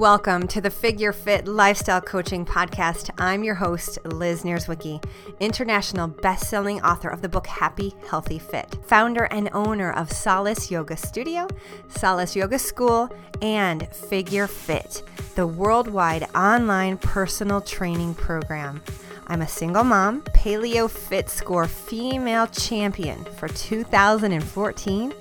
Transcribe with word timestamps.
Welcome 0.00 0.48
to 0.48 0.60
the 0.60 0.70
Figure 0.70 1.12
Fit 1.12 1.46
Lifestyle 1.46 2.00
Coaching 2.00 2.44
Podcast. 2.44 3.10
I'm 3.16 3.44
your 3.44 3.54
host, 3.54 4.00
Liz 4.04 4.42
Nierzwicki, 4.42 5.00
international 5.38 6.08
best-selling 6.08 6.82
author 6.82 7.08
of 7.08 7.22
the 7.22 7.28
book 7.28 7.46
Happy 7.46 7.94
Healthy 8.10 8.40
Fit, 8.40 8.76
founder 8.82 9.26
and 9.26 9.48
owner 9.52 9.92
of 9.92 10.10
Solace 10.10 10.68
Yoga 10.68 10.96
Studio, 10.96 11.46
Solace 11.86 12.34
Yoga 12.34 12.58
School, 12.58 13.08
and 13.40 13.86
Figure 13.94 14.48
Fit, 14.48 15.04
the 15.36 15.46
worldwide 15.46 16.26
online 16.34 16.98
personal 16.98 17.60
training 17.60 18.16
program. 18.16 18.82
I'm 19.28 19.42
a 19.42 19.48
single 19.48 19.84
mom, 19.84 20.22
Paleo 20.22 20.90
Fit 20.90 21.30
Score 21.30 21.68
female 21.68 22.48
champion 22.48 23.24
for 23.36 23.46
2014 23.46 25.14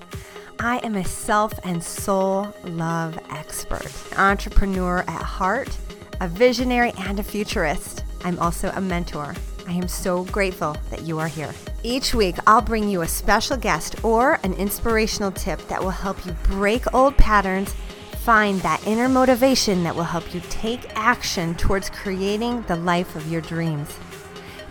I 0.59 0.77
am 0.79 0.95
a 0.95 1.03
self 1.03 1.53
and 1.63 1.83
soul 1.83 2.53
love 2.63 3.17
expert, 3.29 3.91
entrepreneur 4.17 4.99
at 5.07 5.21
heart, 5.21 5.69
a 6.21 6.27
visionary, 6.27 6.93
and 6.99 7.19
a 7.19 7.23
futurist. 7.23 8.03
I'm 8.23 8.39
also 8.39 8.71
a 8.75 8.81
mentor. 8.81 9.35
I 9.67 9.73
am 9.73 9.87
so 9.87 10.23
grateful 10.25 10.75
that 10.89 11.01
you 11.01 11.19
are 11.19 11.27
here. 11.27 11.53
Each 11.83 12.13
week, 12.13 12.35
I'll 12.47 12.61
bring 12.61 12.89
you 12.89 13.01
a 13.01 13.07
special 13.07 13.57
guest 13.57 14.03
or 14.03 14.39
an 14.43 14.53
inspirational 14.53 15.31
tip 15.31 15.59
that 15.67 15.81
will 15.81 15.89
help 15.89 16.25
you 16.25 16.33
break 16.43 16.93
old 16.93 17.17
patterns, 17.17 17.73
find 18.23 18.59
that 18.61 18.85
inner 18.87 19.09
motivation 19.09 19.83
that 19.83 19.95
will 19.95 20.03
help 20.03 20.33
you 20.33 20.41
take 20.49 20.95
action 20.95 21.55
towards 21.55 21.89
creating 21.89 22.61
the 22.63 22.75
life 22.75 23.15
of 23.15 23.31
your 23.31 23.41
dreams. 23.41 23.97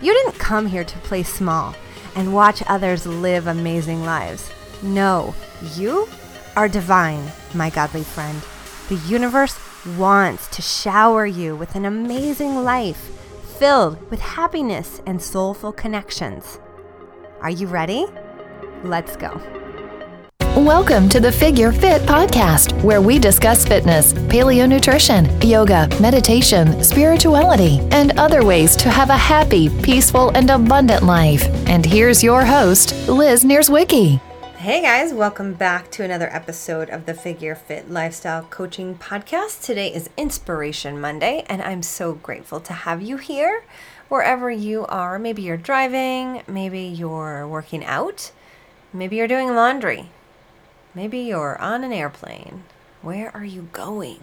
You 0.01 0.13
didn't 0.13 0.39
come 0.39 0.67
here 0.67 0.83
to 0.83 0.97
play 0.99 1.23
small 1.23 1.75
and 2.15 2.33
watch 2.33 2.63
others 2.67 3.05
live 3.05 3.47
amazing 3.47 4.03
lives. 4.03 4.51
No, 4.81 5.33
you 5.63 6.07
are 6.55 6.67
divine, 6.67 7.31
my 7.53 7.69
godly 7.69 8.03
friend. 8.03 8.41
The 8.89 8.95
universe 9.07 9.57
wants 9.97 10.47
to 10.49 10.61
shower 10.61 11.25
you 11.25 11.55
with 11.55 11.75
an 11.75 11.85
amazing 11.85 12.63
life 12.63 13.09
filled 13.57 14.09
with 14.11 14.19
happiness 14.19 15.01
and 15.05 15.21
soulful 15.21 15.71
connections. 15.71 16.59
Are 17.41 17.49
you 17.49 17.67
ready? 17.67 18.05
Let's 18.83 19.15
go. 19.15 19.41
Welcome 20.55 21.09
to 21.09 21.19
the 21.19 21.31
Figure 21.31 21.71
Fit 21.71 22.01
podcast, 22.03 22.83
where 22.83 23.01
we 23.01 23.17
discuss 23.17 23.65
fitness, 23.65 24.13
paleo 24.13 24.69
nutrition, 24.69 25.25
yoga, 25.41 25.89
meditation, 25.99 26.83
spirituality, 26.83 27.79
and 27.91 28.19
other 28.19 28.45
ways 28.45 28.75
to 28.75 28.89
have 28.89 29.09
a 29.09 29.17
happy, 29.17 29.69
peaceful, 29.81 30.29
and 30.31 30.49
abundant 30.49 31.03
life. 31.03 31.45
And 31.67 31.85
here's 31.85 32.21
your 32.21 32.45
host, 32.45 33.07
Liz 33.07 33.43
Nierzwicki. 33.43 34.21
Hey 34.63 34.81
guys, 34.81 35.13
welcome 35.13 35.55
back 35.55 35.91
to 35.91 36.05
another 36.05 36.33
episode 36.33 36.89
of 36.89 37.05
the 37.05 37.13
Figure 37.13 37.53
Fit 37.53 37.91
Lifestyle 37.91 38.43
Coaching 38.43 38.95
Podcast. 38.95 39.61
Today 39.61 39.93
is 39.93 40.09
Inspiration 40.15 41.01
Monday, 41.01 41.43
and 41.49 41.61
I'm 41.61 41.83
so 41.83 42.13
grateful 42.13 42.61
to 42.61 42.71
have 42.71 43.01
you 43.01 43.17
here 43.17 43.65
wherever 44.07 44.49
you 44.49 44.85
are. 44.85 45.19
Maybe 45.19 45.41
you're 45.41 45.57
driving, 45.57 46.43
maybe 46.47 46.79
you're 46.79 47.45
working 47.45 47.83
out, 47.83 48.31
maybe 48.93 49.17
you're 49.17 49.27
doing 49.27 49.53
laundry, 49.53 50.11
maybe 50.95 51.19
you're 51.19 51.59
on 51.59 51.83
an 51.83 51.91
airplane. 51.91 52.63
Where 53.01 53.35
are 53.35 53.43
you 53.43 53.67
going? 53.73 54.21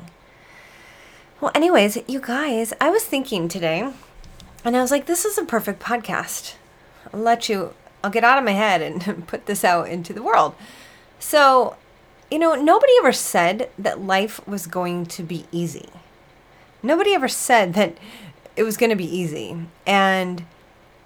Well, 1.39 1.53
anyways, 1.55 1.99
you 2.09 2.19
guys, 2.19 2.73
I 2.81 2.89
was 2.89 3.05
thinking 3.05 3.47
today, 3.47 3.93
and 4.65 4.75
I 4.75 4.81
was 4.81 4.91
like, 4.91 5.05
this 5.05 5.27
is 5.27 5.37
a 5.37 5.45
perfect 5.45 5.83
podcast. 5.83 6.55
I'll 7.13 7.21
let 7.21 7.51
you 7.51 7.75
I'll 8.03 8.11
get 8.11 8.25
out 8.25 8.39
of 8.39 8.45
my 8.45 8.53
head 8.53 8.83
and 8.83 9.27
put 9.27 9.47
this 9.47 9.65
out 9.65 9.89
into 9.89 10.13
the 10.13 10.23
world. 10.23 10.55
So, 11.19 11.77
you 12.31 12.39
know, 12.39 12.55
nobody 12.55 12.93
ever 12.99 13.13
said 13.13 13.71
that 13.79 14.01
life 14.01 14.47
was 14.47 14.67
going 14.67 15.07
to 15.07 15.23
be 15.23 15.47
easy. 15.53 15.89
Nobody 16.83 17.15
ever 17.15 17.29
said 17.29 17.75
that 17.75 17.97
it 18.57 18.63
was 18.65 18.77
going 18.77 18.91
to 18.91 18.97
be 18.97 19.05
easy. 19.05 19.57
And, 19.87 20.45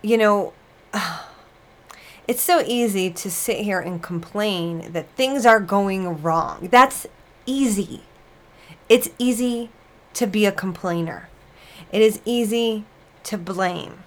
you 0.03 0.17
know, 0.17 0.53
it's 2.29 2.43
so 2.43 2.63
easy 2.67 3.11
to 3.11 3.31
sit 3.31 3.59
here 3.59 3.81
and 3.81 4.03
complain 4.03 4.93
that 4.93 5.09
things 5.11 5.45
are 5.45 5.61
going 5.61 6.23
wrong. 6.23 6.69
That's 6.71 7.07
easy. 7.47 8.03
It's 8.89 9.11
easy 9.19 9.71
to 10.15 10.27
be 10.27 10.47
a 10.47 10.53
complainer. 10.53 11.29
It 11.91 12.03
is 12.03 12.21
easy 12.25 12.85
to 13.25 13.39
blame. 13.39 14.05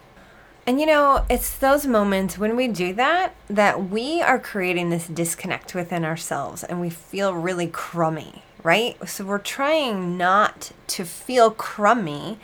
And 0.67 0.81
you 0.81 0.85
know, 0.85 1.25
it's 1.29 1.55
those 1.55 1.87
moments 1.87 2.37
when 2.37 2.57
we 2.57 2.67
do 2.67 2.93
that 2.95 3.33
that 3.49 3.89
we 3.89 4.21
are 4.21 4.37
creating 4.37 4.89
this 4.89 5.07
disconnect 5.07 5.73
within 5.73 6.03
ourselves 6.03 6.61
and 6.61 6.81
we 6.81 6.89
feel 6.89 7.33
really 7.33 7.67
crummy, 7.67 8.43
right? 8.63 8.97
So 9.07 9.23
we're 9.23 9.37
trying 9.37 10.17
not 10.17 10.73
to 10.87 11.05
feel 11.05 11.51
crummy 11.51 12.37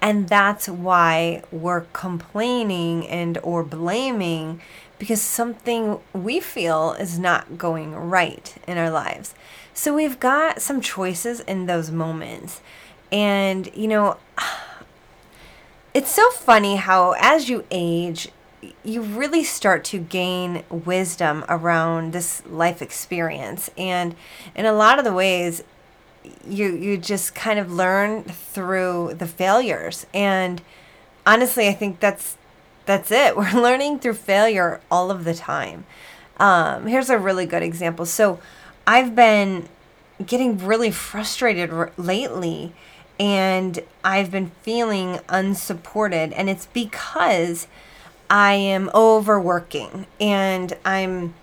and 0.00 0.28
that's 0.28 0.68
why 0.68 1.44
we're 1.52 1.82
complaining 1.92 3.06
and 3.06 3.38
or 3.44 3.62
blaming 3.62 4.60
because 4.98 5.22
something 5.22 6.00
we 6.12 6.40
feel 6.40 6.96
is 6.98 7.16
not 7.16 7.58
going 7.58 7.94
right 7.94 8.56
in 8.66 8.76
our 8.76 8.90
lives. 8.90 9.36
So 9.72 9.94
we've 9.94 10.18
got 10.18 10.60
some 10.60 10.80
choices 10.80 11.38
in 11.38 11.66
those 11.66 11.92
moments. 11.92 12.60
And 13.12 13.70
you 13.72 13.86
know, 13.86 14.16
it's 15.94 16.10
so 16.10 16.30
funny 16.30 16.76
how 16.76 17.14
as 17.18 17.48
you 17.48 17.64
age 17.70 18.28
you 18.84 19.02
really 19.02 19.42
start 19.42 19.84
to 19.84 19.98
gain 19.98 20.62
wisdom 20.70 21.44
around 21.48 22.12
this 22.12 22.44
life 22.46 22.80
experience. 22.80 23.70
And 23.76 24.14
in 24.54 24.66
a 24.66 24.72
lot 24.72 24.98
of 24.98 25.04
the 25.04 25.12
ways 25.12 25.64
you 26.46 26.74
you 26.74 26.96
just 26.96 27.34
kind 27.34 27.58
of 27.58 27.72
learn 27.72 28.22
through 28.22 29.14
the 29.18 29.26
failures. 29.26 30.06
And 30.14 30.62
honestly 31.26 31.68
i 31.68 31.72
think 31.72 32.00
that's 32.00 32.36
that's 32.86 33.10
it. 33.10 33.36
We're 33.36 33.52
learning 33.52 33.98
through 34.00 34.14
failure 34.14 34.80
all 34.90 35.10
of 35.10 35.24
the 35.24 35.34
time. 35.34 35.84
Um, 36.38 36.86
here's 36.86 37.10
a 37.10 37.18
really 37.18 37.46
good 37.46 37.62
example. 37.62 38.06
So 38.06 38.40
i've 38.86 39.14
been 39.14 39.68
getting 40.24 40.58
really 40.58 40.90
frustrated 40.90 41.72
r- 41.72 41.92
lately 41.96 42.72
and 43.22 43.78
I've 44.02 44.32
been 44.32 44.50
feeling 44.62 45.20
unsupported. 45.28 46.32
And 46.32 46.50
it's 46.50 46.66
because 46.66 47.68
I 48.28 48.54
am 48.54 48.90
overworking 48.92 50.06
and 50.20 50.76
I'm. 50.84 51.34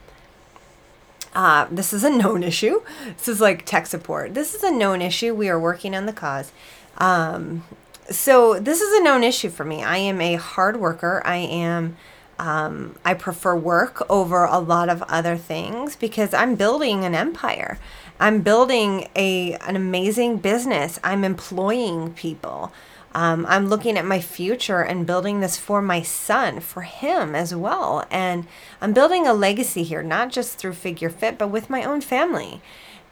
Uh, 1.33 1.67
this 1.71 1.93
is 1.93 2.03
a 2.03 2.09
known 2.09 2.43
issue. 2.51 2.81
This 3.15 3.29
is 3.29 3.39
like 3.39 3.65
tech 3.65 3.87
support. 3.87 4.33
This 4.33 4.53
is 4.53 4.61
a 4.61 4.71
known 4.71 5.01
issue. 5.01 5.33
We 5.33 5.47
are 5.47 5.59
working 5.59 5.95
on 5.95 6.05
the 6.05 6.11
cause. 6.11 6.51
Um, 6.97 7.63
so 8.09 8.59
this 8.59 8.81
is 8.81 8.99
a 8.99 9.03
known 9.03 9.23
issue 9.23 9.49
for 9.49 9.63
me. 9.63 9.81
I 9.81 9.97
am 9.97 10.19
a 10.19 10.35
hard 10.35 10.77
worker. 10.77 11.21
I 11.23 11.37
am. 11.37 11.95
Um, 12.39 12.95
I 13.03 13.15
prefer 13.15 13.53
work 13.53 14.01
over 14.09 14.45
a 14.45 14.59
lot 14.59 14.87
of 14.87 15.01
other 15.03 15.35
things 15.35 15.97
because 15.97 16.33
I'm 16.33 16.55
building 16.55 17.03
an 17.03 17.13
empire. 17.13 17.77
I'm 18.19 18.41
building 18.41 19.07
a 19.15 19.53
an 19.55 19.75
amazing 19.75 20.37
business. 20.37 20.99
I'm 21.03 21.23
employing 21.23 22.13
people. 22.13 22.71
Um, 23.15 23.45
I'm 23.47 23.69
looking 23.69 23.97
at 23.97 24.05
my 24.05 24.21
future 24.21 24.81
and 24.81 25.07
building 25.07 25.39
this 25.39 25.57
for 25.57 25.81
my 25.81 26.03
son, 26.03 26.59
for 26.59 26.81
him 26.81 27.35
as 27.35 27.55
well. 27.55 28.05
And 28.11 28.45
I'm 28.81 28.93
building 28.93 29.25
a 29.25 29.33
legacy 29.33 29.83
here, 29.83 30.03
not 30.03 30.31
just 30.31 30.57
through 30.57 30.73
Figure 30.73 31.09
Fit, 31.09 31.37
but 31.37 31.47
with 31.47 31.69
my 31.69 31.83
own 31.83 32.01
family. 32.01 32.61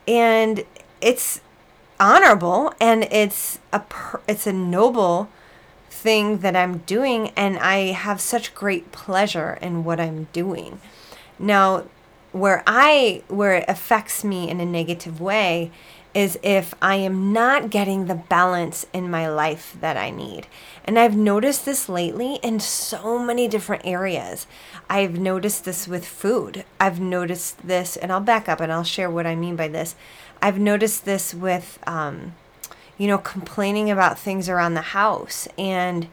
And 0.08 0.66
it's 1.02 1.42
honorable 2.00 2.74
and 2.80 3.06
it's 3.06 3.60
a 3.74 3.82
it's 4.28 4.46
a 4.46 4.54
noble 4.54 5.30
thing 5.90 6.40
that 6.40 6.56
I'm 6.56 6.80
doing 6.80 7.32
and 7.36 7.58
I 7.58 7.92
have 7.92 8.22
such 8.22 8.54
great 8.54 8.92
pleasure 8.92 9.58
in 9.62 9.84
what 9.84 10.00
I'm 10.00 10.28
doing. 10.32 10.80
Now, 11.40 11.86
where 12.32 12.64
I 12.68 13.24
where 13.28 13.56
it 13.56 13.66
affects 13.68 14.24
me 14.24 14.50
in 14.50 14.60
a 14.60 14.66
negative 14.66 15.20
way 15.22 15.72
is 16.18 16.40
if 16.42 16.74
I 16.82 16.96
am 16.96 17.32
not 17.32 17.70
getting 17.70 18.06
the 18.06 18.16
balance 18.16 18.88
in 18.92 19.12
my 19.12 19.30
life 19.30 19.78
that 19.82 19.98
I 19.98 20.10
need. 20.10 20.48
And 20.84 20.98
I've 20.98 21.16
noticed 21.16 21.64
this 21.64 21.88
lately 21.88 22.40
in 22.42 22.60
so 22.60 23.20
many 23.20 23.48
different 23.48 23.86
areas. 23.86 24.48
I've 24.90 25.20
noticed 25.20 25.64
this 25.64 25.88
with 25.88 26.08
food. 26.08 26.66
I've 26.80 27.00
noticed 27.00 27.68
this, 27.68 27.96
and 27.96 28.12
I'll 28.12 28.20
back 28.20 28.50
up 28.50 28.60
and 28.60 28.72
I'll 28.72 28.84
share 28.84 29.12
what 29.12 29.28
I 29.28 29.36
mean 29.36 29.56
by 29.56 29.68
this. 29.68 29.96
I've 30.42 30.58
noticed 30.58 31.06
this 31.06 31.36
with, 31.36 31.78
um, 31.86 32.34
you 32.98 33.06
know, 33.06 33.20
complaining 33.20 33.92
about 33.92 34.18
things 34.18 34.50
around 34.50 34.74
the 34.74 34.82
house 34.82 35.48
and, 35.56 36.08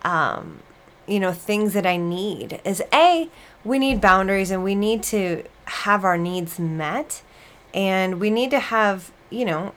um, 0.00 0.60
you 1.06 1.20
know, 1.20 1.32
things 1.32 1.74
that 1.74 1.84
I 1.84 1.98
need. 1.98 2.58
Is 2.64 2.82
A, 2.90 3.28
we 3.64 3.78
need 3.78 4.00
boundaries 4.00 4.50
and 4.50 4.64
we 4.64 4.74
need 4.74 5.02
to 5.04 5.44
have 5.72 6.04
our 6.04 6.18
needs 6.18 6.58
met 6.58 7.22
and 7.74 8.20
we 8.20 8.30
need 8.30 8.50
to 8.50 8.58
have 8.58 9.10
you 9.30 9.44
know 9.44 9.72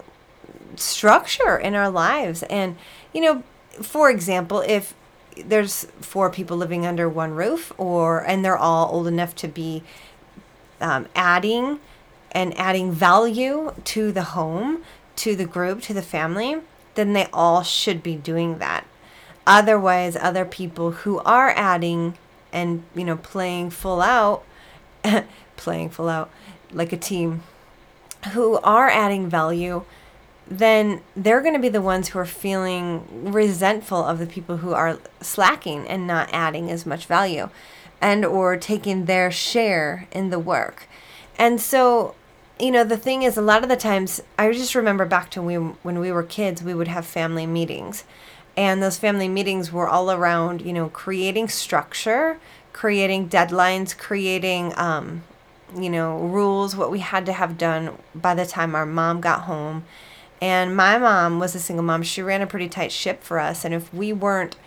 structure 0.76 1.58
in 1.58 1.74
our 1.76 1.90
lives 1.90 2.44
and 2.44 2.76
you 3.14 3.22
know 3.22 3.44
for 3.82 4.10
example 4.10 4.62
if 4.68 4.94
there's 5.46 5.86
four 6.00 6.30
people 6.30 6.56
living 6.56 6.86
under 6.86 7.10
one 7.10 7.34
roof 7.34 7.72
or 7.78 8.26
and 8.26 8.44
they're 8.44 8.58
all 8.58 8.90
old 8.94 9.08
enough 9.08 9.36
to 9.36 9.48
be 9.48 9.84
um, 10.82 11.08
adding 11.16 11.80
and 12.32 12.58
adding 12.58 12.92
value 12.92 13.74
to 13.84 14.12
the 14.12 14.24
home 14.24 14.84
to 15.16 15.36
the 15.36 15.46
group, 15.46 15.82
to 15.82 15.94
the 15.94 16.02
family, 16.02 16.58
then 16.96 17.14
they 17.14 17.28
all 17.32 17.64
should 17.64 18.04
be 18.04 18.16
doing 18.16 18.58
that. 18.60 18.86
Otherwise, 19.48 20.16
other 20.16 20.46
people 20.46 20.92
who 20.92 21.20
are 21.20 21.52
adding 21.52 22.18
and, 22.52 22.84
you 22.96 23.04
know, 23.04 23.18
playing 23.18 23.70
full 23.70 24.02
out, 24.02 24.44
playing 25.58 25.90
full 25.90 26.10
out 26.10 26.30
like 26.72 26.92
a 26.92 26.98
team, 26.98 27.44
who 28.34 28.58
are 28.58 28.90
adding 28.90 29.30
value, 29.30 29.84
then 30.48 31.02
they're 31.16 31.42
going 31.42 31.54
to 31.54 31.60
be 31.60 31.70
the 31.70 31.82
ones 31.82 32.10
who 32.10 32.20
are 32.20 32.26
feeling 32.26 33.32
resentful 33.32 34.04
of 34.04 34.20
the 34.20 34.28
people 34.28 34.58
who 34.58 34.74
are 34.74 35.00
slacking 35.22 35.88
and 35.88 36.06
not 36.06 36.30
adding 36.32 36.70
as 36.70 36.86
much 36.86 37.06
value 37.06 37.50
and 38.02 38.26
or 38.26 38.58
taking 38.58 39.06
their 39.06 39.32
share 39.32 40.08
in 40.12 40.30
the 40.30 40.40
work. 40.40 40.88
And 41.38 41.60
so, 41.60 42.16
you 42.60 42.72
know, 42.72 42.84
the 42.84 42.98
thing 42.98 43.24
is 43.24 43.38
a 43.38 43.42
lot 43.42 43.64
of 43.64 43.70
the 43.70 43.76
times 43.76 44.22
I 44.38 44.52
just 44.52 44.76
remember 44.76 45.06
back 45.06 45.32
to 45.32 45.42
we, 45.42 45.56
when 45.56 46.00
we 46.00 46.12
were 46.12 46.24
kids, 46.24 46.62
we 46.62 46.74
would 46.74 46.88
have 46.88 47.06
family 47.06 47.48
meetings. 47.48 48.04
And 48.58 48.82
those 48.82 48.98
family 48.98 49.28
meetings 49.28 49.72
were 49.72 49.88
all 49.88 50.12
around, 50.12 50.62
you 50.62 50.72
know, 50.72 50.90
creating 50.90 51.50
structure, 51.50 52.40
creating 52.72 53.30
deadlines, 53.30 53.98
creating 53.98 54.74
um, 54.78 55.24
you 55.78 55.90
know, 55.90 56.20
rules, 56.20 56.76
what 56.76 56.92
we 56.92 57.00
had 57.00 57.26
to 57.26 57.34
have 57.34 57.58
done 57.58 57.98
by 58.14 58.36
the 58.36 58.46
time 58.46 58.76
our 58.76 58.86
mom 58.86 59.22
got 59.22 59.42
home. 59.42 59.86
And 60.42 60.76
my 60.76 60.98
mom 60.98 61.40
was 61.40 61.56
a 61.56 61.60
single 61.60 61.84
mom. 61.84 62.04
She 62.04 62.22
ran 62.22 62.42
a 62.42 62.48
pretty 62.48 62.70
tight 62.70 62.92
ship 62.92 63.24
for 63.24 63.40
us. 63.40 63.66
And 63.66 63.74
if 63.74 63.94
we 63.94 64.14
weren't, 64.14 64.58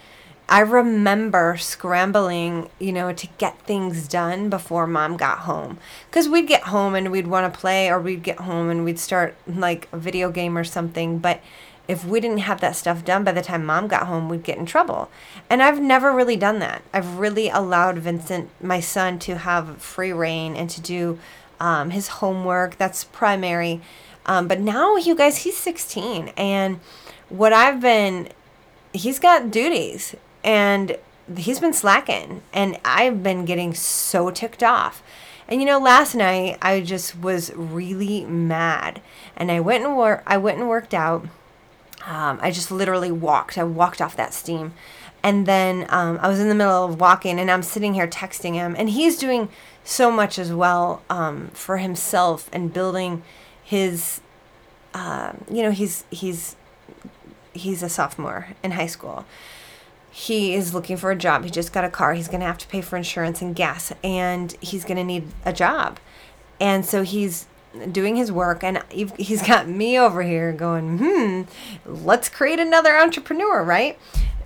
I 0.48 0.60
remember 0.60 1.56
scrambling, 1.58 2.70
you 2.78 2.90
know, 2.90 3.12
to 3.12 3.28
get 3.36 3.60
things 3.62 4.08
done 4.08 4.48
before 4.48 4.86
mom 4.86 5.18
got 5.18 5.40
home. 5.40 5.78
Because 6.08 6.26
we'd 6.28 6.48
get 6.48 6.62
home 6.62 6.94
and 6.94 7.12
we'd 7.12 7.26
want 7.26 7.52
to 7.52 7.60
play, 7.60 7.90
or 7.90 8.00
we'd 8.00 8.22
get 8.22 8.40
home 8.40 8.70
and 8.70 8.82
we'd 8.82 8.98
start 8.98 9.36
like 9.46 9.88
a 9.92 9.98
video 9.98 10.30
game 10.30 10.56
or 10.56 10.64
something. 10.64 11.18
But 11.18 11.42
if 11.88 12.04
we 12.04 12.20
didn't 12.20 12.38
have 12.38 12.60
that 12.60 12.76
stuff 12.76 13.04
done 13.04 13.24
by 13.24 13.32
the 13.32 13.42
time 13.42 13.64
mom 13.64 13.88
got 13.88 14.06
home, 14.06 14.28
we'd 14.28 14.44
get 14.44 14.58
in 14.58 14.66
trouble. 14.66 15.10
And 15.48 15.62
I've 15.62 15.80
never 15.80 16.12
really 16.12 16.36
done 16.36 16.58
that. 16.58 16.82
I've 16.92 17.18
really 17.18 17.48
allowed 17.48 17.98
Vincent, 17.98 18.50
my 18.62 18.78
son, 18.78 19.18
to 19.20 19.38
have 19.38 19.80
free 19.82 20.12
reign 20.12 20.54
and 20.54 20.68
to 20.68 20.82
do 20.82 21.18
um, 21.58 21.90
his 21.90 22.08
homework. 22.08 22.76
That's 22.76 23.04
primary. 23.04 23.80
Um, 24.26 24.46
but 24.46 24.60
now, 24.60 24.96
you 24.96 25.14
guys, 25.14 25.38
he's 25.38 25.56
16. 25.56 26.32
And 26.36 26.80
what 27.30 27.54
I've 27.54 27.80
been, 27.80 28.28
he's 28.92 29.18
got 29.18 29.50
duties 29.50 30.14
and 30.44 30.98
he's 31.34 31.58
been 31.58 31.72
slacking. 31.72 32.42
And 32.52 32.78
I've 32.84 33.22
been 33.22 33.46
getting 33.46 33.72
so 33.72 34.30
ticked 34.30 34.62
off. 34.62 35.02
And 35.48 35.62
you 35.62 35.66
know, 35.66 35.78
last 35.78 36.14
night 36.14 36.58
I 36.60 36.82
just 36.82 37.18
was 37.18 37.50
really 37.54 38.26
mad, 38.26 39.00
and 39.34 39.50
I 39.50 39.60
went 39.60 39.82
and 39.82 39.96
wor- 39.96 40.22
I 40.26 40.36
went 40.36 40.58
and 40.58 40.68
worked 40.68 40.92
out, 40.92 41.26
um, 42.08 42.38
I 42.40 42.50
just 42.50 42.70
literally 42.70 43.12
walked. 43.12 43.58
I 43.58 43.64
walked 43.64 44.00
off 44.00 44.16
that 44.16 44.32
steam. 44.32 44.72
And 45.22 45.46
then 45.46 45.86
um, 45.90 46.18
I 46.22 46.28
was 46.28 46.40
in 46.40 46.48
the 46.48 46.54
middle 46.54 46.84
of 46.84 46.98
walking 46.98 47.38
and 47.38 47.50
I'm 47.50 47.62
sitting 47.62 47.94
here 47.94 48.08
texting 48.08 48.54
him. 48.54 48.74
And 48.78 48.88
he's 48.88 49.18
doing 49.18 49.50
so 49.84 50.10
much 50.10 50.38
as 50.38 50.52
well 50.52 51.02
um, 51.10 51.48
for 51.52 51.76
himself 51.76 52.48
and 52.52 52.72
building 52.72 53.22
his, 53.62 54.22
uh, 54.94 55.32
you 55.50 55.62
know, 55.62 55.70
he's, 55.70 56.04
he's, 56.10 56.56
he's 57.52 57.82
a 57.82 57.90
sophomore 57.90 58.48
in 58.62 58.72
high 58.72 58.86
school. 58.86 59.26
He 60.10 60.54
is 60.54 60.72
looking 60.72 60.96
for 60.96 61.10
a 61.10 61.16
job. 61.16 61.44
He 61.44 61.50
just 61.50 61.74
got 61.74 61.84
a 61.84 61.90
car. 61.90 62.14
He's 62.14 62.28
going 62.28 62.40
to 62.40 62.46
have 62.46 62.58
to 62.58 62.68
pay 62.68 62.80
for 62.80 62.96
insurance 62.96 63.42
and 63.42 63.54
gas, 63.54 63.92
and 64.02 64.56
he's 64.60 64.84
going 64.84 64.96
to 64.96 65.04
need 65.04 65.28
a 65.44 65.52
job. 65.52 66.00
And 66.58 66.84
so 66.84 67.02
he's 67.02 67.46
doing 67.92 68.16
his 68.16 68.32
work 68.32 68.64
and 68.64 68.82
he's 68.90 69.42
got 69.42 69.68
me 69.68 69.98
over 69.98 70.22
here 70.22 70.52
going 70.52 70.98
hmm 70.98 71.42
let's 71.86 72.28
create 72.28 72.58
another 72.58 72.96
entrepreneur 72.96 73.62
right? 73.62 73.98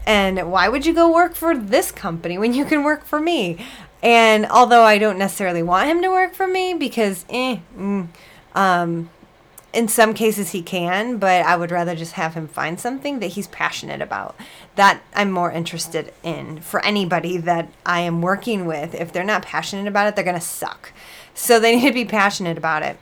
And 0.05 0.51
why 0.51 0.69
would 0.69 0.85
you 0.85 0.95
go 0.95 1.13
work 1.13 1.37
for 1.37 1.57
this 1.57 1.93
company 1.93 2.37
when 2.37 2.53
you 2.55 2.65
can 2.65 2.83
work 2.83 3.05
for 3.05 3.21
me? 3.21 3.65
And 4.03 4.47
although 4.47 4.83
i 4.83 4.99
don't 4.99 5.19
necessarily 5.19 5.63
want 5.63 5.89
him 5.89 6.03
to 6.03 6.09
work 6.09 6.35
for 6.35 6.47
me 6.47 6.75
because 6.75 7.25
eh, 7.31 7.59
mm, 7.77 8.09
um, 8.55 9.11
in 9.73 9.89
some 9.89 10.13
cases 10.13 10.51
he 10.51 10.61
can 10.61 11.19
but 11.19 11.45
i 11.47 11.55
would 11.57 11.71
rather 11.71 11.95
just 11.95 12.13
have 12.13 12.35
him 12.35 12.49
find 12.49 12.81
something 12.81 13.21
that 13.21 13.29
he's 13.29 13.47
passionate 13.47 14.03
about 14.03 14.37
that 14.75 15.01
i'm 15.15 15.31
more 15.31 15.51
interested 15.51 16.13
in 16.23 16.61
for 16.61 16.85
anybody 16.85 17.37
that 17.39 17.71
i 17.87 18.01
am 18.01 18.21
working 18.21 18.67
with. 18.67 18.95
If 18.95 19.13
they're 19.13 19.23
not 19.23 19.43
passionate 19.43 19.87
about 19.87 20.09
it 20.09 20.17
they're 20.17 20.25
going 20.25 20.35
to 20.35 20.41
suck. 20.41 20.93
So 21.35 21.61
they 21.61 21.77
need 21.77 21.87
to 21.87 21.95
be 21.95 22.05
passionate 22.05 22.59
about 22.59 22.83
it 22.83 22.99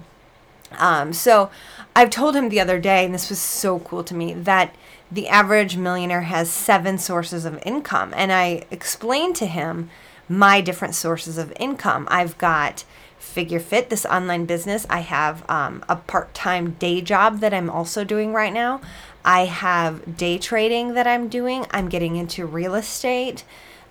um, 0.78 1.12
so 1.12 1.50
I've 1.94 2.10
told 2.10 2.36
him 2.36 2.48
the 2.48 2.60
other 2.60 2.78
day, 2.78 3.04
and 3.04 3.14
this 3.14 3.28
was 3.28 3.38
so 3.38 3.80
cool 3.80 4.04
to 4.04 4.14
me, 4.14 4.34
that 4.34 4.74
the 5.10 5.28
average 5.28 5.76
millionaire 5.76 6.22
has 6.22 6.50
seven 6.50 6.98
sources 6.98 7.44
of 7.44 7.60
income. 7.66 8.12
And 8.16 8.32
I 8.32 8.64
explained 8.70 9.36
to 9.36 9.46
him 9.46 9.90
my 10.28 10.60
different 10.60 10.94
sources 10.94 11.36
of 11.36 11.52
income. 11.58 12.06
I've 12.10 12.38
got 12.38 12.84
Figure 13.18 13.60
Fit, 13.60 13.90
this 13.90 14.06
online 14.06 14.46
business. 14.46 14.86
I 14.88 15.00
have 15.00 15.48
um, 15.50 15.84
a 15.88 15.96
part 15.96 16.32
time 16.32 16.72
day 16.78 17.00
job 17.00 17.40
that 17.40 17.52
I'm 17.52 17.68
also 17.68 18.04
doing 18.04 18.32
right 18.32 18.52
now. 18.52 18.80
I 19.24 19.44
have 19.46 20.16
day 20.16 20.38
trading 20.38 20.94
that 20.94 21.06
I'm 21.06 21.28
doing. 21.28 21.66
I'm 21.70 21.88
getting 21.88 22.16
into 22.16 22.46
real 22.46 22.74
estate, 22.74 23.44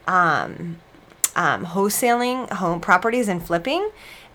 um, 0.07 0.79
um, 1.35 1.65
wholesaling 1.67 2.49
home 2.53 2.79
properties 2.79 3.27
and 3.27 3.45
flipping. 3.45 3.91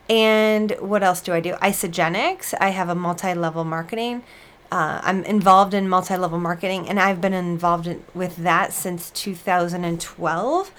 And 0.09 0.73
what 0.81 1.03
else 1.03 1.21
do 1.21 1.33
I 1.33 1.41
do? 1.41 1.55
Isagenix. 1.55 2.55
I 2.61 2.71
have 2.71 2.89
a 2.89 2.95
multi 2.95 3.35
level 3.35 3.65
marketing. 3.65 4.23
Uh, 4.71 5.01
I'm 5.03 5.25
involved 5.25 5.73
in 5.73 5.89
multi 5.89 6.17
level 6.17 6.39
marketing, 6.39 6.89
and 6.89 6.99
I've 7.01 7.21
been 7.21 7.33
involved 7.33 7.87
in, 7.87 8.05
with 8.13 8.37
that 8.37 8.73
since 8.73 9.11
2012. 9.11 10.73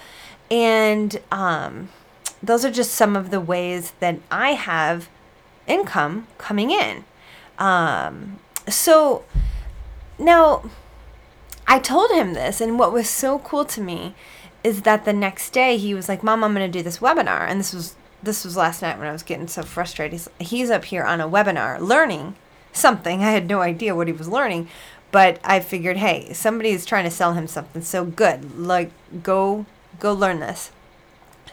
And 0.52 1.22
um, 1.32 1.90
those 2.44 2.64
are 2.66 2.72
just 2.72 2.92
some 2.92 3.16
of 3.16 3.32
the 3.32 3.42
ways 3.42 3.94
that 4.00 4.20
I 4.30 4.52
have 4.52 5.10
income 5.66 6.28
coming 6.38 6.72
in. 6.72 7.06
Um, 7.58 8.40
so 8.68 9.24
now 10.20 10.70
I 11.68 11.80
told 11.80 12.12
him 12.12 12.34
this, 12.34 12.62
and 12.62 12.78
what 12.78 12.92
was 12.92 13.10
so 13.10 13.40
cool 13.40 13.66
to 13.66 13.82
me 13.82 14.14
is 14.64 14.82
that 14.82 15.06
the 15.06 15.14
next 15.14 15.52
day 15.52 15.78
he 15.78 15.94
was 15.94 16.10
like, 16.10 16.24
Mom, 16.24 16.44
I'm 16.44 16.54
going 16.54 16.70
to 16.70 16.80
do 16.80 16.84
this 16.84 17.00
webinar. 17.00 17.48
And 17.48 17.60
this 17.60 17.74
was 17.74 17.96
this 18.26 18.44
was 18.44 18.58
last 18.58 18.82
night 18.82 18.98
when 18.98 19.08
I 19.08 19.12
was 19.12 19.24
getting 19.24 19.48
so 19.48 19.64
frustrated. 19.64 20.14
He's, 20.14 20.30
he's 20.40 20.70
up 20.70 20.86
here 20.86 21.04
on 21.04 21.22
a 21.22 21.30
webinar 21.30 21.80
learning 21.80 22.36
something. 22.74 23.24
I 23.24 23.32
had 23.32 23.48
no 23.48 23.62
idea 23.62 23.96
what 23.96 24.08
he 24.08 24.14
was 24.14 24.28
learning, 24.28 24.68
but 25.12 25.40
I 25.44 25.60
figured, 25.62 25.98
hey, 25.98 26.34
somebody 26.34 26.72
is 26.72 26.86
trying 26.86 27.06
to 27.06 27.12
sell 27.12 27.34
him 27.34 27.48
something 27.48 27.82
so 27.82 28.04
good. 28.04 28.58
Like, 28.58 28.92
go 29.24 29.66
go 30.00 30.14
learn 30.14 30.42
this. 30.42 30.72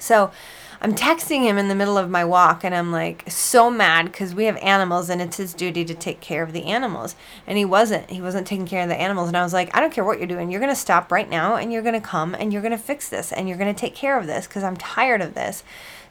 So 0.01 0.33
I'm 0.81 0.97
texting 0.97 1.43
him 1.43 1.59
in 1.59 1.69
the 1.69 1.77
middle 1.77 1.97
of 1.97 2.11
my 2.11 2.25
walk, 2.25 2.65
and 2.65 2.75
I'm 2.75 2.91
like 2.91 3.23
so 3.31 3.71
mad 3.71 4.07
because 4.07 4.35
we 4.35 4.47
have 4.47 4.57
animals, 4.57 5.09
and 5.09 5.23
it's 5.23 5.37
his 5.37 5.55
duty 5.55 5.85
to 5.85 5.95
take 5.95 6.21
care 6.21 6.43
of 6.43 6.53
the 6.53 6.65
animals. 6.65 7.15
And 7.47 7.57
he 7.57 7.65
wasn't. 7.65 8.11
He 8.11 8.21
wasn't 8.21 8.49
taking 8.49 8.67
care 8.67 8.83
of 8.83 8.89
the 8.89 9.01
animals. 9.01 9.29
And 9.29 9.37
I 9.37 9.45
was 9.45 9.53
like, 9.53 9.75
I 9.77 9.81
don't 9.81 9.93
care 9.93 10.05
what 10.05 10.19
you're 10.19 10.27
doing. 10.27 10.51
You're 10.51 10.61
gonna 10.61 10.75
stop 10.75 11.13
right 11.13 11.31
now, 11.31 11.55
and 11.55 11.73
you're 11.73 11.83
gonna 11.83 12.01
come, 12.01 12.35
and 12.35 12.53
you're 12.53 12.63
gonna 12.63 12.77
fix 12.77 13.09
this, 13.09 13.31
and 13.33 13.49
you're 13.49 13.59
gonna 13.59 13.73
take 13.73 13.95
care 13.95 14.19
of 14.19 14.27
this 14.27 14.49
because 14.49 14.65
I'm 14.65 14.77
tired 14.77 15.23
of 15.23 15.35
this. 15.35 15.63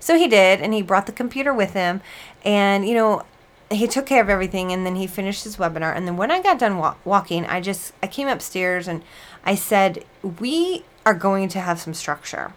So 0.02 0.18
he 0.18 0.28
did, 0.28 0.60
and 0.60 0.74
he 0.74 0.82
brought 0.82 1.06
the 1.06 1.14
computer 1.14 1.54
with 1.54 1.72
him. 1.72 2.02
And, 2.44 2.86
you 2.86 2.96
know, 2.96 3.24
he 3.72 3.88
took 3.88 4.06
care 4.06 4.22
of 4.22 4.30
everything 4.30 4.72
and 4.72 4.86
then 4.86 4.98
he 4.98 5.08
finished 5.08 5.44
his 5.44 5.58
webinar 5.58 5.96
and 5.96 6.08
then 6.08 6.18
when 6.18 6.30
i 6.30 6.42
got 6.42 6.60
done 6.60 6.78
wa- 6.78 6.96
walking 7.06 7.46
i 7.46 7.62
just 7.62 7.94
i 8.04 8.08
came 8.08 8.28
upstairs 8.28 8.88
and 8.88 9.02
i 9.46 9.56
said 9.56 10.04
we 10.40 10.84
are 11.06 11.14
going 11.14 11.48
to 11.48 11.60
have 11.60 11.80
some 11.80 11.94
structure 11.94 12.54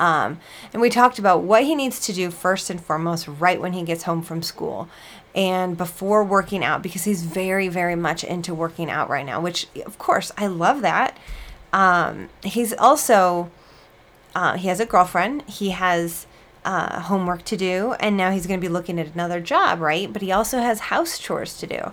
um, 0.00 0.40
and 0.72 0.82
we 0.82 0.90
talked 0.90 1.20
about 1.20 1.44
what 1.44 1.62
he 1.62 1.76
needs 1.76 2.00
to 2.00 2.12
do 2.12 2.32
first 2.32 2.70
and 2.70 2.82
foremost 2.84 3.28
right 3.28 3.60
when 3.60 3.72
he 3.72 3.84
gets 3.84 4.02
home 4.02 4.20
from 4.20 4.42
school 4.42 4.88
and 5.32 5.76
before 5.76 6.24
working 6.24 6.64
out 6.64 6.82
because 6.82 7.04
he's 7.04 7.22
very 7.22 7.68
very 7.68 7.94
much 7.94 8.24
into 8.24 8.54
working 8.54 8.90
out 8.90 9.08
right 9.08 9.26
now 9.26 9.40
which 9.40 9.68
of 9.84 9.98
course 9.98 10.32
i 10.36 10.46
love 10.46 10.80
that 10.80 11.16
um, 11.72 12.28
he's 12.42 12.72
also 12.74 13.50
uh, 14.34 14.56
he 14.56 14.68
has 14.68 14.80
a 14.80 14.86
girlfriend 14.86 15.42
he 15.42 15.70
has 15.70 16.26
uh, 16.66 17.00
homework 17.02 17.44
to 17.44 17.56
do, 17.56 17.94
and 18.00 18.16
now 18.16 18.32
he's 18.32 18.46
going 18.46 18.60
to 18.60 18.64
be 18.64 18.72
looking 18.72 18.98
at 18.98 19.14
another 19.14 19.40
job, 19.40 19.80
right? 19.80 20.12
But 20.12 20.20
he 20.20 20.32
also 20.32 20.58
has 20.58 20.80
house 20.80 21.18
chores 21.18 21.56
to 21.58 21.66
do. 21.66 21.92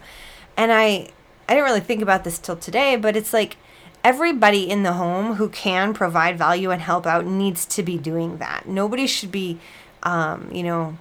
And 0.58 0.72
I, 0.72 1.12
I 1.48 1.54
didn't 1.54 1.66
really 1.66 1.80
think 1.80 2.02
about 2.02 2.24
this 2.24 2.40
till 2.40 2.56
today, 2.56 2.96
but 2.96 3.16
it's 3.16 3.32
like 3.32 3.56
everybody 4.04 4.68
in 4.70 4.82
the 4.82 4.94
home 4.94 5.36
who 5.36 5.48
can 5.48 5.94
provide 5.94 6.40
value 6.40 6.72
and 6.72 6.82
help 6.82 7.06
out 7.06 7.26
needs 7.26 7.66
to 7.68 7.84
be 7.84 8.00
doing 8.00 8.38
that. 8.38 8.68
Nobody 8.68 9.06
should 9.06 9.32
be, 9.32 9.60
um, 10.02 10.50
you 10.52 10.64
know, 10.64 10.98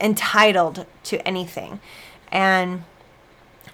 entitled 0.00 0.86
to 1.04 1.26
anything. 1.26 1.80
And 2.30 2.84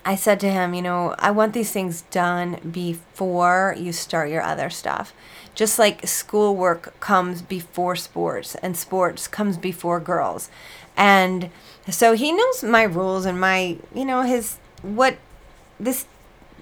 I 0.07 0.17
said 0.17 0.41
to 0.41 0.51
him, 0.51 0.73
you 0.73 0.83
know, 0.83 1.15
I 1.19 1.31
want 1.33 1.53
these 1.53 1.71
things 1.71 2.03
done 2.11 2.59
before 2.71 3.77
you 3.79 3.93
start 3.93 4.31
your 4.31 4.43
other 4.43 4.71
stuff. 4.71 5.13
Just 5.55 5.79
like 5.79 6.07
schoolwork 6.07 6.99
comes 7.01 7.43
before 7.43 7.97
sports 7.97 8.55
and 8.57 8.77
sports 8.77 9.29
comes 9.29 9.57
before 9.57 10.01
girls. 10.01 10.51
And 10.97 11.51
so 11.89 12.15
he 12.15 12.33
knows 12.33 12.65
my 12.65 12.83
rules 12.83 13.27
and 13.27 13.41
my, 13.41 13.79
you 13.95 14.05
know, 14.05 14.23
his 14.23 14.59
what 14.83 15.17
this 15.79 16.07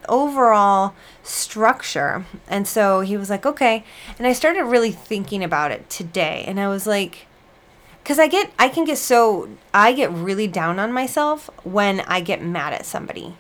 overall 0.09 0.95
structure. 1.23 2.25
And 2.49 2.67
so 2.67 3.01
he 3.01 3.17
was 3.17 3.31
like, 3.31 3.47
okay. 3.47 3.85
And 4.19 4.27
I 4.27 4.33
started 4.33 4.65
really 4.65 4.93
thinking 4.93 5.45
about 5.45 5.71
it 5.71 5.89
today. 5.91 6.45
And 6.47 6.59
I 6.59 6.69
was 6.69 6.87
like, 6.87 7.27
because 8.03 8.19
I 8.19 8.29
get, 8.29 8.51
I 8.59 8.69
can 8.69 8.85
get 8.85 8.99
so, 8.99 9.49
I 9.73 9.93
get 9.93 10.11
really 10.11 10.47
down 10.47 10.79
on 10.79 10.93
myself 10.93 11.51
when 11.65 12.01
I 12.01 12.21
get 12.21 12.43
mad 12.43 12.73
at 12.73 12.87
somebody. 12.87 13.35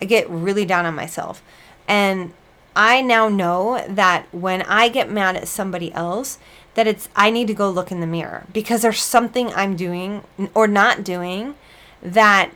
I 0.00 0.04
get 0.06 0.28
really 0.30 0.64
down 0.64 0.86
on 0.86 0.94
myself. 0.94 1.42
And 1.86 2.32
I 2.76 3.00
now 3.00 3.28
know 3.28 3.84
that 3.88 4.26
when 4.32 4.62
I 4.62 4.88
get 4.88 5.10
mad 5.10 5.36
at 5.36 5.48
somebody 5.48 5.92
else, 5.92 6.38
that 6.74 6.86
it's, 6.86 7.08
I 7.14 7.30
need 7.30 7.46
to 7.46 7.54
go 7.54 7.70
look 7.70 7.92
in 7.92 8.00
the 8.00 8.06
mirror 8.06 8.46
because 8.52 8.82
there's 8.82 9.02
something 9.02 9.52
I'm 9.54 9.76
doing 9.76 10.24
or 10.54 10.66
not 10.66 11.04
doing 11.04 11.54
that 12.02 12.50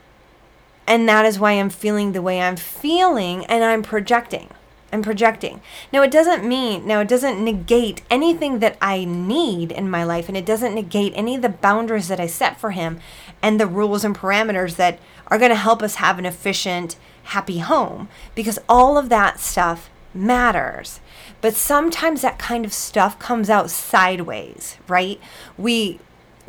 and 0.89 1.07
that 1.07 1.23
is 1.23 1.39
why 1.39 1.51
I'm 1.51 1.69
feeling 1.69 2.13
the 2.13 2.21
way 2.21 2.41
I'm 2.41 2.55
feeling 2.55 3.45
and 3.45 3.63
I'm 3.63 3.83
projecting. 3.83 4.49
I'm 4.91 5.03
projecting. 5.03 5.61
Now, 5.93 6.01
it 6.01 6.09
doesn't 6.09 6.43
mean, 6.43 6.87
now, 6.87 6.99
it 6.99 7.07
doesn't 7.07 7.43
negate 7.43 8.01
anything 8.09 8.57
that 8.57 8.75
I 8.81 9.05
need 9.05 9.71
in 9.71 9.87
my 9.87 10.03
life, 10.03 10.27
and 10.27 10.35
it 10.35 10.47
doesn't 10.47 10.73
negate 10.73 11.13
any 11.15 11.35
of 11.35 11.43
the 11.43 11.49
boundaries 11.49 12.07
that 12.07 12.19
I 12.19 12.25
set 12.25 12.59
for 12.59 12.71
him 12.71 12.99
and 13.39 13.59
the 13.59 13.67
rules 13.67 14.03
and 14.03 14.17
parameters 14.17 14.77
that 14.77 14.97
are 15.27 15.37
going 15.37 15.51
to 15.51 15.55
help 15.55 15.83
us 15.83 15.95
have 15.95 16.17
an 16.17 16.25
efficient, 16.25 16.95
happy 17.25 17.59
home, 17.59 18.09
because 18.33 18.57
all 18.67 18.97
of 18.97 19.09
that 19.09 19.39
stuff 19.39 19.91
matters. 20.13 20.99
But 21.41 21.55
sometimes 21.55 22.21
that 22.21 22.39
kind 22.39 22.65
of 22.65 22.73
stuff 22.73 23.17
comes 23.19 23.49
out 23.49 23.69
sideways, 23.69 24.77
right? 24.87 25.19
We 25.57 25.99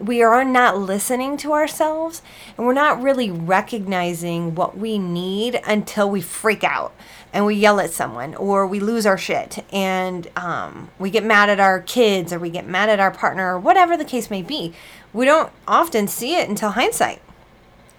we 0.01 0.23
are 0.23 0.45
not 0.45 0.79
listening 0.79 1.37
to 1.37 1.53
ourselves 1.53 2.23
and 2.57 2.67
we're 2.67 2.73
not 2.73 3.03
really 3.03 3.31
recognizing 3.31 4.55
what 4.55 4.77
we 4.77 4.99
need 4.99 5.61
until 5.67 6.09
we 6.09 6.23
freak 6.23 6.65
out 6.65 6.95
and 7.35 7.45
we 7.45 7.55
yell 7.55 7.79
at 7.79 7.91
someone 7.91 8.35
or 8.37 8.67
we 8.67 8.81
lose 8.81 9.05
our 9.05 9.19
shit 9.19 9.63
and 9.73 10.27
um, 10.37 10.89
we 10.99 11.11
get 11.11 11.23
mad 11.23 11.51
at 11.51 11.61
our 11.61 11.81
kids 11.81 12.33
or 12.33 12.39
we 12.39 12.49
get 12.49 12.67
mad 12.67 12.89
at 12.89 12.99
our 12.99 13.11
partner 13.11 13.55
or 13.55 13.59
whatever 13.59 13.97
the 13.97 14.05
case 14.05 14.31
may 14.31 14.43
be. 14.43 14.73
We 15.13 15.27
don't 15.27 15.53
often 15.69 16.09
see 16.09 16.35
it 16.35 16.49
until 16.49 16.71
hindsight. 16.71 17.21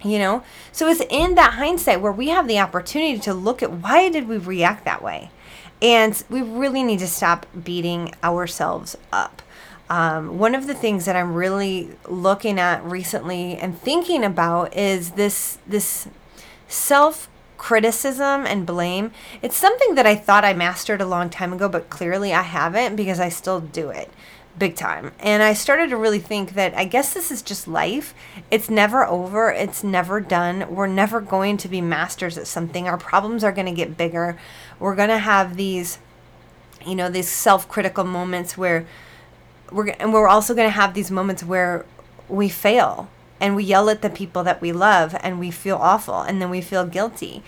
You 0.04 0.18
know, 0.18 0.42
so 0.72 0.88
it's 0.88 1.02
in 1.10 1.36
that 1.36 1.54
hindsight 1.54 2.00
where 2.00 2.12
we 2.12 2.28
have 2.28 2.48
the 2.48 2.58
opportunity 2.58 3.18
to 3.20 3.32
look 3.32 3.62
at 3.62 3.70
why 3.70 4.08
did 4.08 4.26
we 4.26 4.36
react 4.36 4.84
that 4.84 5.02
way, 5.02 5.30
and 5.80 6.22
we 6.28 6.42
really 6.42 6.82
need 6.82 6.98
to 7.00 7.06
stop 7.06 7.46
beating 7.62 8.12
ourselves 8.22 8.96
up. 9.12 9.42
Um, 9.88 10.38
one 10.38 10.54
of 10.54 10.66
the 10.66 10.74
things 10.74 11.04
that 11.04 11.16
I'm 11.16 11.34
really 11.34 11.90
looking 12.08 12.58
at 12.58 12.82
recently 12.82 13.56
and 13.56 13.78
thinking 13.78 14.24
about 14.24 14.76
is 14.76 15.12
this 15.12 15.58
this 15.66 16.08
self 16.66 17.28
criticism 17.58 18.44
and 18.44 18.66
blame. 18.66 19.12
It's 19.40 19.56
something 19.56 19.94
that 19.94 20.06
I 20.06 20.16
thought 20.16 20.44
I 20.44 20.52
mastered 20.52 21.00
a 21.00 21.06
long 21.06 21.30
time 21.30 21.52
ago, 21.52 21.68
but 21.68 21.90
clearly 21.90 22.32
I 22.32 22.42
haven't 22.42 22.96
because 22.96 23.20
I 23.20 23.28
still 23.28 23.60
do 23.60 23.90
it 23.90 24.10
big 24.58 24.76
time. 24.76 25.12
And 25.18 25.42
I 25.42 25.54
started 25.54 25.90
to 25.90 25.96
really 25.96 26.18
think 26.18 26.54
that 26.54 26.74
I 26.74 26.84
guess 26.84 27.14
this 27.14 27.30
is 27.30 27.42
just 27.42 27.66
life. 27.66 28.14
It's 28.50 28.68
never 28.68 29.06
over, 29.06 29.50
it's 29.50 29.82
never 29.82 30.20
done. 30.20 30.74
We're 30.74 30.86
never 30.86 31.20
going 31.20 31.56
to 31.58 31.68
be 31.68 31.80
masters 31.80 32.36
at 32.36 32.46
something. 32.46 32.86
Our 32.86 32.98
problems 32.98 33.42
are 33.44 33.52
going 33.52 33.66
to 33.66 33.72
get 33.72 33.96
bigger. 33.96 34.38
We're 34.78 34.96
going 34.96 35.08
to 35.08 35.18
have 35.18 35.56
these 35.56 35.98
you 36.86 36.94
know, 36.94 37.08
these 37.08 37.28
self-critical 37.28 38.04
moments 38.04 38.56
where 38.56 38.86
we're 39.70 39.94
and 39.98 40.12
we're 40.12 40.28
also 40.28 40.54
going 40.54 40.66
to 40.66 40.74
have 40.74 40.94
these 40.94 41.10
moments 41.10 41.42
where 41.42 41.86
we 42.28 42.48
fail 42.48 43.08
and 43.40 43.56
we 43.56 43.64
yell 43.64 43.88
at 43.88 44.02
the 44.02 44.10
people 44.10 44.44
that 44.44 44.60
we 44.60 44.72
love 44.72 45.16
and 45.20 45.38
we 45.38 45.50
feel 45.50 45.76
awful 45.76 46.20
and 46.20 46.40
then 46.40 46.50
we 46.50 46.60
feel 46.60 46.86
guilty. 46.86 47.42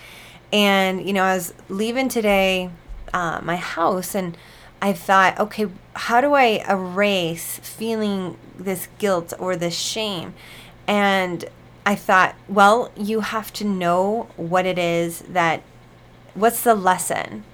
And 0.53 1.07
you 1.07 1.13
know, 1.13 1.25
I 1.25 1.35
was 1.35 1.55
leaving 1.69 2.09
today 2.09 2.71
uh, 3.13 3.41
my 3.43 3.57
house 3.57 4.15
and 4.15 4.37
I 4.85 4.93
thought, 4.93 5.41
okay, 5.41 5.69
how 5.95 6.21
do 6.21 6.35
I 6.35 6.63
erase 6.69 7.59
feeling 7.63 8.37
this 8.59 8.87
guilt 8.99 9.33
or 9.39 9.57
this 9.57 9.75
shame? 9.75 10.35
And 10.87 11.47
I 11.87 11.95
thought, 11.95 12.35
well, 12.49 12.93
you 12.95 13.21
have 13.21 13.51
to 13.55 13.65
know 13.65 14.29
what 14.37 14.67
it 14.67 14.79
is 14.79 15.21
that, 15.21 15.63
what's 16.35 16.61
the 16.61 16.75
lesson? 16.75 17.45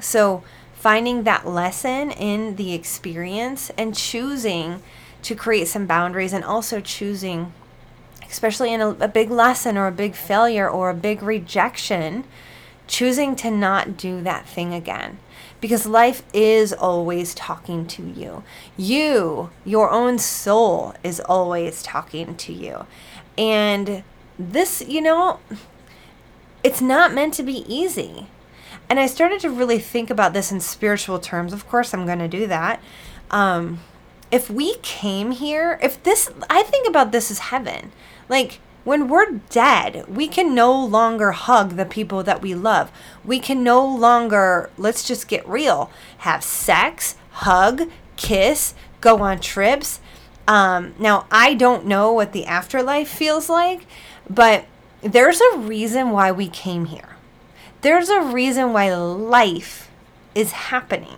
So 0.00 0.44
finding 0.74 1.24
that 1.24 1.44
lesson 1.44 2.12
in 2.12 2.54
the 2.54 2.72
experience 2.72 3.72
and 3.76 3.92
choosing 3.92 4.80
to 5.22 5.34
create 5.34 5.66
some 5.66 5.86
boundaries 5.86 6.32
and 6.32 6.44
also 6.44 6.80
choosing 6.80 7.52
especially 8.30 8.72
in 8.72 8.80
a, 8.80 8.90
a, 8.90 9.08
big 9.08 9.28
lesson 9.28 9.76
or 9.76 9.88
a 9.88 9.92
big 9.92 10.14
failure 10.14 10.70
or 10.70 10.88
a 10.88 10.94
big 10.94 11.20
rejection 11.20 12.22
choosing 12.86 13.34
to 13.34 13.50
not 13.50 13.96
do 13.96 14.22
that 14.22 14.46
thing 14.46 14.72
again 14.72 15.18
because 15.60 15.86
life 15.86 16.22
is 16.32 16.72
always 16.72 17.34
talking 17.34 17.86
to 17.86 18.02
you 18.02 18.42
you 18.76 19.50
your 19.64 19.90
own 19.90 20.18
soul 20.18 20.94
is 21.02 21.20
always 21.20 21.82
talking 21.82 22.34
to 22.36 22.52
you 22.52 22.86
and 23.36 24.02
this 24.38 24.82
you 24.86 25.00
know 25.00 25.38
it's 26.62 26.80
not 26.80 27.12
meant 27.12 27.34
to 27.34 27.42
be 27.42 27.64
easy 27.72 28.26
and 28.90 28.98
I 28.98 29.06
started 29.06 29.40
to 29.42 29.50
really 29.50 29.78
think 29.78 30.10
about 30.10 30.32
this 30.32 30.50
in 30.50 30.58
spiritual 30.58 31.20
terms. 31.20 31.52
Of 31.52 31.68
course, 31.68 31.94
I'm 31.94 32.06
going 32.06 32.18
to 32.18 32.26
do 32.26 32.48
that. 32.48 32.82
Um, 33.30 33.78
if 34.32 34.50
we 34.50 34.78
came 34.82 35.30
here, 35.30 35.78
if 35.80 36.02
this, 36.02 36.28
I 36.50 36.64
think 36.64 36.88
about 36.88 37.12
this 37.12 37.30
as 37.30 37.38
heaven. 37.38 37.92
Like, 38.28 38.58
when 38.84 39.08
we're 39.08 39.32
dead, 39.50 40.04
we 40.08 40.26
can 40.28 40.54
no 40.54 40.72
longer 40.72 41.32
hug 41.32 41.76
the 41.76 41.84
people 41.84 42.22
that 42.22 42.42
we 42.42 42.54
love. 42.54 42.90
We 43.24 43.38
can 43.38 43.62
no 43.62 43.86
longer, 43.86 44.70
let's 44.78 45.06
just 45.06 45.28
get 45.28 45.46
real, 45.48 45.90
have 46.18 46.42
sex, 46.42 47.16
hug, 47.30 47.90
kiss, 48.16 48.74
go 49.00 49.18
on 49.18 49.40
trips. 49.40 50.00
Um, 50.48 50.94
now, 50.98 51.26
I 51.30 51.54
don't 51.54 51.86
know 51.86 52.12
what 52.12 52.32
the 52.32 52.46
afterlife 52.46 53.08
feels 53.08 53.48
like, 53.48 53.86
but 54.28 54.64
there's 55.02 55.40
a 55.40 55.58
reason 55.58 56.10
why 56.10 56.32
we 56.32 56.48
came 56.48 56.86
here. 56.86 57.16
There's 57.82 58.08
a 58.08 58.20
reason 58.20 58.72
why 58.72 58.94
life 58.94 59.90
is 60.34 60.52
happening. 60.52 61.16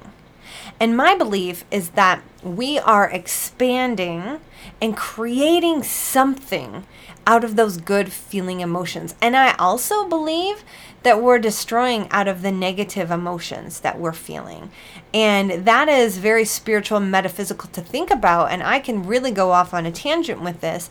And 0.79 0.97
my 0.97 1.17
belief 1.17 1.65
is 1.71 1.91
that 1.91 2.23
we 2.43 2.79
are 2.79 3.09
expanding 3.09 4.41
and 4.81 4.97
creating 4.97 5.83
something 5.83 6.87
out 7.27 7.45
of 7.45 7.57
those 7.57 7.77
good 7.77 8.13
feeling 8.13 8.61
emotions. 8.61 9.15
And 9.21 9.37
I 9.37 9.55
also 9.57 10.09
believe 10.09 10.65
that 11.03 11.23
we're 11.23 11.39
destroying 11.39 12.09
out 12.11 12.29
of 12.29 12.43
the 12.43 12.53
negative 12.53 13.11
emotions 13.11 13.81
that 13.81 13.99
we're 13.99 14.13
feeling. 14.13 14.71
And 15.13 15.65
that 15.65 15.89
is 15.89 16.19
very 16.19 16.45
spiritual 16.45 16.99
and 16.99 17.11
metaphysical 17.11 17.69
to 17.71 17.81
think 17.81 18.11
about. 18.11 18.51
And 18.51 18.63
I 18.63 18.79
can 18.79 19.07
really 19.07 19.31
go 19.31 19.51
off 19.51 19.75
on 19.75 19.87
a 19.87 19.93
tangent 19.93 20.43
with 20.43 20.61
this. 20.61 20.91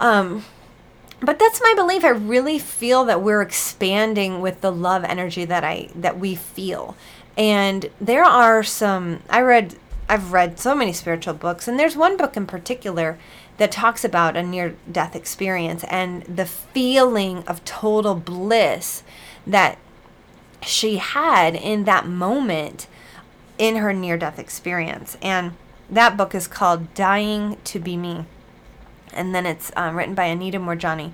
Um, 0.00 0.44
but 1.20 1.38
that's 1.38 1.60
my 1.62 1.72
belief 1.74 2.04
i 2.04 2.08
really 2.08 2.58
feel 2.58 3.04
that 3.04 3.22
we're 3.22 3.40
expanding 3.40 4.40
with 4.40 4.60
the 4.60 4.72
love 4.72 5.04
energy 5.04 5.44
that 5.44 5.64
i 5.64 5.88
that 5.94 6.18
we 6.18 6.34
feel 6.34 6.96
and 7.36 7.90
there 8.00 8.24
are 8.24 8.62
some 8.62 9.22
i 9.30 9.40
read 9.40 9.76
i've 10.08 10.32
read 10.32 10.58
so 10.58 10.74
many 10.74 10.92
spiritual 10.92 11.34
books 11.34 11.66
and 11.66 11.78
there's 11.78 11.96
one 11.96 12.16
book 12.16 12.36
in 12.36 12.46
particular 12.46 13.18
that 13.56 13.70
talks 13.70 14.04
about 14.04 14.36
a 14.36 14.42
near 14.42 14.74
death 14.90 15.14
experience 15.14 15.84
and 15.84 16.22
the 16.24 16.46
feeling 16.46 17.38
of 17.46 17.64
total 17.64 18.14
bliss 18.14 19.02
that 19.46 19.78
she 20.62 20.96
had 20.96 21.54
in 21.54 21.84
that 21.84 22.06
moment 22.06 22.86
in 23.58 23.76
her 23.76 23.92
near 23.92 24.16
death 24.16 24.38
experience 24.38 25.16
and 25.22 25.52
that 25.88 26.16
book 26.16 26.34
is 26.34 26.48
called 26.48 26.92
dying 26.94 27.56
to 27.64 27.78
be 27.78 27.96
me 27.96 28.24
and 29.14 29.34
then 29.34 29.46
it's 29.46 29.70
um, 29.76 29.96
written 29.96 30.14
by 30.14 30.24
Anita 30.24 30.58
Moorjani. 30.58 31.12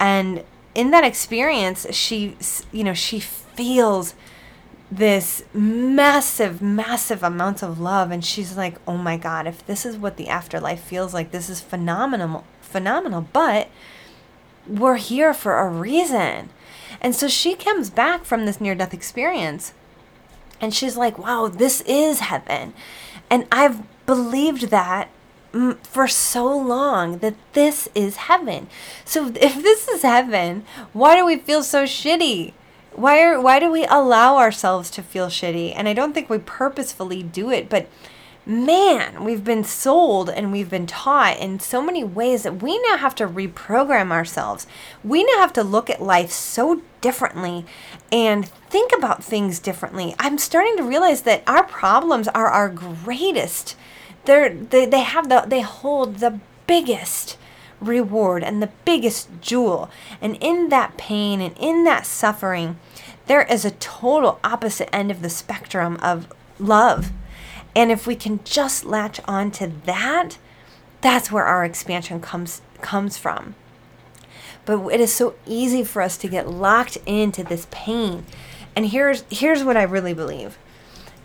And 0.00 0.44
in 0.74 0.90
that 0.90 1.04
experience, 1.04 1.86
she, 1.94 2.36
you 2.72 2.84
know, 2.84 2.94
she 2.94 3.20
feels 3.20 4.14
this 4.96 5.44
massive, 5.52 6.62
massive 6.62 7.22
amount 7.22 7.62
of 7.62 7.80
love, 7.80 8.10
and 8.10 8.24
she's 8.24 8.56
like, 8.56 8.76
"Oh 8.86 8.96
my 8.96 9.16
God! 9.16 9.46
If 9.46 9.66
this 9.66 9.84
is 9.84 9.96
what 9.96 10.16
the 10.16 10.28
afterlife 10.28 10.80
feels 10.80 11.14
like, 11.14 11.30
this 11.30 11.48
is 11.48 11.60
phenomenal, 11.60 12.44
phenomenal." 12.60 13.26
But 13.32 13.68
we're 14.66 14.96
here 14.96 15.34
for 15.34 15.58
a 15.58 15.68
reason. 15.68 16.50
And 17.00 17.14
so 17.14 17.28
she 17.28 17.54
comes 17.54 17.90
back 17.90 18.24
from 18.24 18.46
this 18.46 18.60
near 18.60 18.74
death 18.74 18.94
experience 18.94 19.74
and 20.60 20.74
she's 20.74 20.96
like, 20.96 21.18
wow, 21.18 21.48
this 21.48 21.82
is 21.82 22.20
heaven. 22.20 22.72
And 23.28 23.46
I've 23.52 23.82
believed 24.06 24.70
that 24.70 25.10
mm, 25.52 25.76
for 25.84 26.08
so 26.08 26.46
long 26.56 27.18
that 27.18 27.34
this 27.52 27.88
is 27.94 28.16
heaven. 28.16 28.68
So 29.04 29.28
if 29.28 29.62
this 29.62 29.88
is 29.88 30.02
heaven, 30.02 30.64
why 30.92 31.16
do 31.16 31.26
we 31.26 31.36
feel 31.36 31.62
so 31.62 31.84
shitty? 31.84 32.52
Why 32.94 33.22
are 33.22 33.40
why 33.40 33.58
do 33.58 33.70
we 33.70 33.84
allow 33.86 34.36
ourselves 34.36 34.90
to 34.90 35.02
feel 35.02 35.26
shitty? 35.26 35.72
And 35.74 35.88
I 35.88 35.92
don't 35.92 36.12
think 36.12 36.30
we 36.30 36.38
purposefully 36.38 37.22
do 37.22 37.50
it, 37.50 37.68
but 37.68 37.88
man, 38.46 39.24
we've 39.24 39.44
been 39.44 39.64
sold 39.64 40.28
and 40.28 40.52
we've 40.52 40.70
been 40.70 40.86
taught 40.86 41.38
in 41.38 41.58
so 41.60 41.82
many 41.82 42.04
ways 42.04 42.42
that 42.42 42.62
we 42.62 42.78
now 42.82 42.96
have 42.98 43.14
to 43.16 43.26
reprogram 43.26 44.12
ourselves. 44.12 44.66
We 45.02 45.24
now 45.24 45.38
have 45.38 45.52
to 45.54 45.64
look 45.64 45.88
at 45.88 46.02
life 46.02 46.30
so 46.30 46.82
differently 47.00 47.64
and 48.12 48.46
think 48.46 48.92
about 48.96 49.24
things 49.24 49.58
differently. 49.58 50.14
I'm 50.18 50.38
starting 50.38 50.76
to 50.76 50.82
realize 50.82 51.22
that 51.22 51.42
our 51.46 51.64
problems 51.64 52.28
are 52.28 52.48
our 52.48 52.68
greatest. 52.68 53.76
They're, 54.24 54.54
they 54.54 54.86
they 54.86 55.02
have 55.02 55.28
the 55.28 55.44
they 55.46 55.60
hold 55.60 56.16
the 56.18 56.40
biggest 56.66 57.36
reward 57.86 58.42
and 58.42 58.62
the 58.62 58.70
biggest 58.84 59.28
jewel. 59.40 59.90
And 60.20 60.36
in 60.40 60.68
that 60.70 60.96
pain 60.96 61.40
and 61.40 61.56
in 61.58 61.84
that 61.84 62.06
suffering, 62.06 62.78
there 63.26 63.42
is 63.42 63.64
a 63.64 63.70
total 63.70 64.38
opposite 64.44 64.94
end 64.94 65.10
of 65.10 65.22
the 65.22 65.30
spectrum 65.30 65.98
of 66.02 66.28
love 66.58 67.10
and 67.74 67.90
if 67.90 68.06
we 68.06 68.14
can 68.14 68.40
just 68.44 68.84
latch 68.84 69.20
on 69.26 69.50
to 69.52 69.68
that, 69.84 70.38
that's 71.00 71.30
where 71.30 71.44
our 71.44 71.64
expansion 71.64 72.20
comes 72.20 72.62
comes 72.80 73.18
from. 73.18 73.54
But 74.64 74.86
it 74.88 75.00
is 75.00 75.12
so 75.12 75.34
easy 75.46 75.84
for 75.84 76.00
us 76.00 76.16
to 76.18 76.28
get 76.28 76.48
locked 76.48 76.96
into 77.04 77.42
this 77.42 77.66
pain. 77.70 78.24
And 78.76 78.86
here's 78.86 79.24
here's 79.30 79.64
what 79.64 79.76
I 79.76 79.82
really 79.82 80.14
believe. 80.14 80.58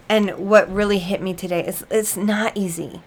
And 0.07 0.49
what 0.49 0.71
really 0.73 0.97
hit 0.97 1.21
me 1.21 1.33
today 1.35 1.65
is 1.65 1.85
it's 1.91 2.17
not 2.17 2.57
easy. 2.57 3.03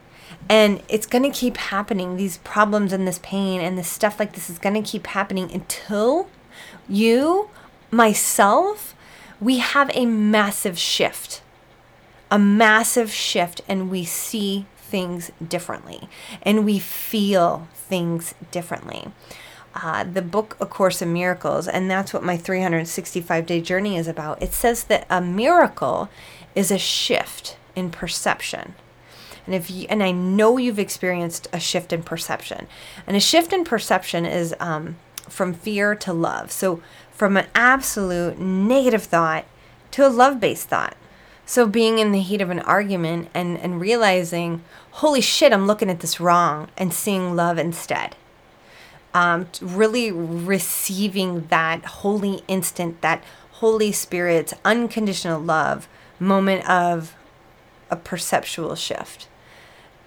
And 0.49 0.82
it's 0.88 1.06
going 1.06 1.25
to 1.25 1.30
keep 1.30 1.56
happening. 1.56 2.16
These 2.16 2.38
problems 2.38 2.92
and 2.92 3.06
this 3.06 3.20
pain 3.22 3.61
and 3.61 3.78
this 3.78 3.88
stuff 3.88 4.18
like 4.18 4.34
this 4.34 4.50
is 4.50 4.58
going 4.58 4.80
to 4.82 4.88
keep 4.88 5.06
happening 5.08 5.50
until 5.50 6.28
you, 6.88 7.49
myself, 7.90 8.94
we 9.40 9.58
have 9.58 9.90
a 9.94 10.06
massive 10.06 10.78
shift 10.78 11.42
a 12.32 12.38
massive 12.38 13.12
shift 13.12 13.61
and 13.68 13.90
we 13.90 14.04
see 14.04 14.64
things 14.78 15.30
differently 15.46 16.08
and 16.40 16.64
we 16.64 16.78
feel 16.78 17.68
things 17.75 18.34
differently. 18.50 19.08
Uh, 19.75 20.02
the 20.02 20.22
book 20.22 20.56
A 20.58 20.66
Course 20.66 21.02
in 21.02 21.12
Miracles, 21.12 21.68
and 21.68 21.90
that's 21.90 22.12
what 22.12 22.22
my 22.22 22.37
365 22.38 23.46
day 23.46 23.61
journey 23.61 23.96
is 23.96 24.08
about. 24.08 24.42
It 24.42 24.54
says 24.54 24.84
that 24.84 25.06
a 25.11 25.20
miracle 25.20 26.08
is 26.54 26.70
a 26.70 26.78
shift 26.78 27.58
in 27.76 27.90
perception. 27.90 28.75
And 29.46 29.54
if 29.54 29.70
you, 29.70 29.87
and 29.88 30.02
I 30.02 30.12
know 30.12 30.56
you've 30.56 30.78
experienced 30.78 31.49
a 31.52 31.58
shift 31.58 31.92
in 31.92 32.02
perception, 32.02 32.66
and 33.06 33.16
a 33.16 33.20
shift 33.20 33.52
in 33.52 33.64
perception 33.64 34.25
is 34.25 34.54
um, 34.61 34.96
from 35.28 35.52
fear 35.52 35.94
to 35.96 36.12
love. 36.12 36.52
So 36.52 36.80
from 37.11 37.37
an 37.37 37.46
absolute 37.54 38.38
negative 38.38 39.02
thought 39.04 39.44
to 39.92 40.06
a 40.06 40.08
love 40.08 40.40
based 40.40 40.68
thought. 40.68 40.96
So 41.44 41.66
being 41.66 41.99
in 41.99 42.12
the 42.12 42.20
heat 42.20 42.40
of 42.40 42.50
an 42.50 42.61
argument 42.61 43.28
and, 43.34 43.58
and 43.58 43.80
realizing, 43.80 44.62
holy 44.92 45.20
shit, 45.20 45.52
I'm 45.52 45.66
looking 45.66 45.90
at 45.90 46.00
this 46.00 46.20
wrong, 46.20 46.68
and 46.76 46.94
seeing 46.94 47.34
love 47.37 47.58
instead. 47.58 48.16
Um, 49.12 49.49
really 49.61 50.11
receiving 50.11 51.49
that 51.49 51.84
holy 51.84 52.42
instant, 52.49 53.02
that 53.02 53.22
Holy 53.54 53.92
Spirit's 53.92 54.54
unconditional 54.64 55.40
love 55.40 55.88
moment 56.18 56.68
of 56.68 57.14
a 57.90 57.96
perceptual 57.96 58.75
shift. 58.75 59.28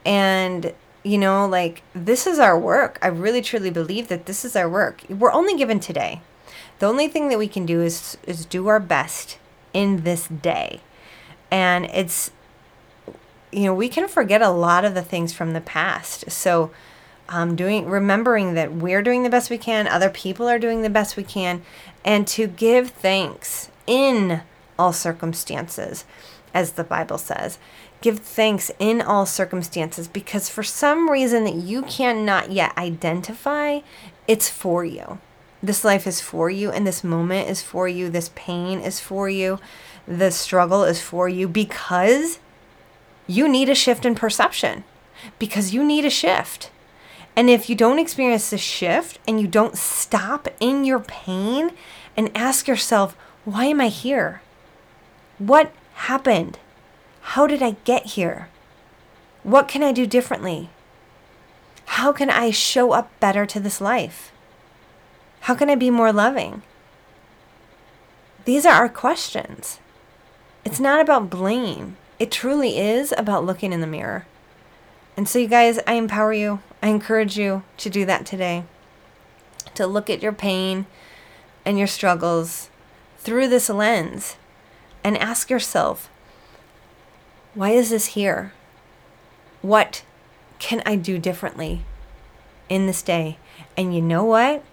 And, 0.06 0.74
you 1.04 1.18
know, 1.18 1.48
like 1.48 1.82
this 1.94 2.28
is 2.28 2.40
our 2.40 2.58
work. 2.58 3.00
I 3.02 3.08
really 3.08 3.42
truly 3.42 3.72
believe 3.72 4.08
that 4.08 4.26
this 4.26 4.46
is 4.46 4.56
our 4.56 4.70
work. 4.70 5.04
We're 5.10 5.32
only 5.32 5.58
given 5.58 5.80
today. 5.80 6.22
The 6.80 6.86
only 6.88 7.08
thing 7.08 7.30
that 7.30 7.40
we 7.40 7.48
can 7.48 7.66
do 7.66 7.82
is 7.82 8.18
is 8.28 8.46
do 8.46 8.68
our 8.68 8.80
best 8.80 9.38
in 9.74 10.04
this 10.04 10.28
day 10.28 10.82
and 11.52 11.86
it's 11.86 12.32
you 13.52 13.64
know 13.64 13.74
we 13.74 13.90
can 13.90 14.08
forget 14.08 14.42
a 14.42 14.50
lot 14.50 14.86
of 14.86 14.94
the 14.94 15.02
things 15.02 15.34
from 15.34 15.54
the 15.54 15.62
past 15.62 16.30
so 16.30 16.72
um, 17.30 17.56
doing 17.56 17.88
remembering 17.88 18.54
that 18.54 18.74
we're 18.74 19.02
doing 19.02 19.24
the 19.24 19.30
best 19.30 19.50
we 19.50 19.58
can 19.58 19.88
other 19.88 20.10
people 20.10 20.48
are 20.48 20.60
doing 20.60 20.82
the 20.82 20.90
best 20.90 21.18
we 21.18 21.24
can 21.24 21.62
and 22.04 22.28
to 22.28 22.48
give 22.48 22.92
thanks 22.92 23.70
in 23.88 24.42
all 24.78 24.94
circumstances 24.94 26.06
as 26.54 26.74
the 26.74 26.84
bible 26.84 27.18
says 27.18 27.58
give 28.06 28.20
thanks 28.20 28.72
in 28.80 29.02
all 29.02 29.26
circumstances 29.26 30.08
because 30.08 30.50
for 30.50 30.64
some 30.64 31.10
reason 31.10 31.44
that 31.44 31.56
you 31.56 31.82
cannot 31.84 32.52
yet 32.52 32.78
identify 32.78 33.80
it's 34.28 34.50
for 34.50 34.86
you 34.86 35.18
this 35.62 35.84
life 35.84 36.06
is 36.06 36.22
for 36.22 36.50
you 36.50 36.72
and 36.72 36.86
this 36.86 37.04
moment 37.04 37.50
is 37.50 37.62
for 37.62 37.88
you 37.88 38.10
this 38.10 38.30
pain 38.36 38.80
is 38.80 39.00
for 39.00 39.28
you 39.28 39.60
the 40.08 40.30
struggle 40.32 40.84
is 40.84 41.02
for 41.02 41.28
you 41.28 41.48
because 41.48 42.40
you 43.28 43.48
need 43.48 43.70
a 43.70 43.76
shift 43.76 44.06
in 44.06 44.16
perception, 44.16 44.84
because 45.40 45.74
you 45.74 45.84
need 45.84 46.06
a 46.06 46.10
shift. 46.10 46.70
And 47.36 47.50
if 47.50 47.70
you 47.70 47.76
don't 47.76 48.00
experience 48.00 48.50
the 48.50 48.58
shift 48.58 49.20
and 49.28 49.42
you 49.42 49.48
don't 49.48 49.78
stop 49.78 50.48
in 50.60 50.86
your 50.86 51.00
pain 51.00 51.72
and 52.16 52.32
ask 52.36 52.68
yourself, 52.68 53.18
why 53.44 53.66
am 53.66 53.82
I 53.82 53.88
here? 53.88 54.42
What 55.38 55.74
happened? 55.96 56.60
How 57.30 57.48
did 57.48 57.62
I 57.62 57.76
get 57.84 58.06
here? 58.06 58.50
What 59.44 59.68
can 59.68 59.84
I 59.84 59.92
do 59.92 60.06
differently? 60.06 60.70
How 61.86 62.14
can 62.14 62.30
I 62.30 62.52
show 62.52 62.92
up 62.94 63.12
better 63.20 63.46
to 63.48 63.60
this 63.60 63.82
life? 63.82 64.32
How 65.42 65.56
can 65.56 65.70
I 65.70 65.76
be 65.76 65.90
more 65.90 66.14
loving? 66.14 66.62
These 68.46 68.66
are 68.66 68.76
our 68.76 68.88
questions. 68.88 69.80
It's 70.64 70.80
not 70.80 71.02
about 71.02 71.30
blame. 71.30 71.98
It 72.20 72.32
truly 72.32 72.78
is 72.78 73.14
about 73.18 73.44
looking 73.44 73.74
in 73.74 73.82
the 73.82 73.88
mirror. 73.88 74.26
And 75.18 75.28
so, 75.28 75.40
you 75.40 75.48
guys, 75.48 75.80
I 75.88 75.94
empower 75.96 76.32
you. 76.32 76.60
I 76.82 76.88
encourage 76.88 77.38
you 77.38 77.64
to 77.78 77.90
do 77.90 78.06
that 78.06 78.26
today. 78.26 78.64
To 79.74 79.88
look 79.88 80.10
at 80.10 80.22
your 80.22 80.32
pain 80.32 80.86
and 81.66 81.78
your 81.78 81.88
struggles 81.88 82.70
through 83.18 83.48
this 83.48 83.68
lens 83.68 84.38
and 85.04 85.18
ask 85.18 85.50
yourself, 85.50 86.10
why 87.56 87.72
is 87.72 87.90
this 87.90 88.08
here? 88.08 88.54
What 89.62 90.04
can 90.60 90.84
I 90.86 90.96
do 90.96 91.18
differently 91.18 91.84
in 92.70 92.86
this 92.86 93.02
day? 93.02 93.38
And 93.76 93.96
you 93.96 94.02
know 94.02 94.24
what? 94.24 94.64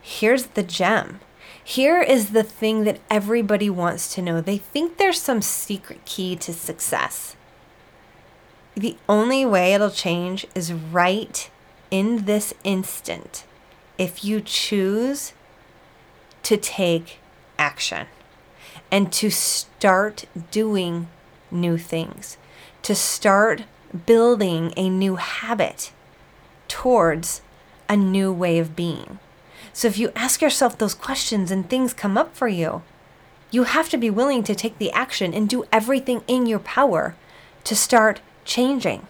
Here's 0.00 0.46
the 0.46 0.62
gem 0.62 1.20
here 1.68 2.00
is 2.00 2.30
the 2.30 2.42
thing 2.42 2.84
that 2.84 2.98
everybody 3.10 3.68
wants 3.68 4.14
to 4.14 4.22
know. 4.22 4.40
They 4.40 4.56
think 4.56 4.96
there's 4.96 5.20
some 5.20 5.42
secret 5.42 6.02
key 6.06 6.34
to 6.36 6.54
success. 6.54 7.36
The 8.74 8.96
only 9.06 9.44
way 9.44 9.74
it'll 9.74 9.90
change 9.90 10.46
is 10.54 10.72
right 10.72 11.50
in 11.90 12.24
this 12.24 12.54
instant 12.64 13.44
if 13.98 14.24
you 14.24 14.40
choose 14.40 15.34
to 16.44 16.56
take 16.56 17.18
action 17.58 18.06
and 18.90 19.12
to 19.12 19.28
start 19.28 20.24
doing 20.50 21.08
new 21.50 21.78
things, 21.78 22.36
to 22.82 22.94
start 22.94 23.64
building 24.06 24.72
a 24.76 24.88
new 24.88 25.16
habit 25.16 25.92
towards 26.68 27.40
a 27.88 27.96
new 27.96 28.32
way 28.32 28.58
of 28.58 28.76
being. 28.76 29.18
So 29.72 29.88
if 29.88 29.98
you 29.98 30.12
ask 30.14 30.42
yourself 30.42 30.76
those 30.76 30.94
questions 30.94 31.50
and 31.50 31.68
things 31.68 31.94
come 31.94 32.18
up 32.18 32.36
for 32.36 32.48
you, 32.48 32.82
you 33.50 33.64
have 33.64 33.88
to 33.90 33.96
be 33.96 34.10
willing 34.10 34.42
to 34.44 34.54
take 34.54 34.78
the 34.78 34.92
action 34.92 35.32
and 35.32 35.48
do 35.48 35.64
everything 35.72 36.22
in 36.26 36.46
your 36.46 36.58
power 36.58 37.14
to 37.64 37.74
start 37.74 38.20
changing. 38.44 39.06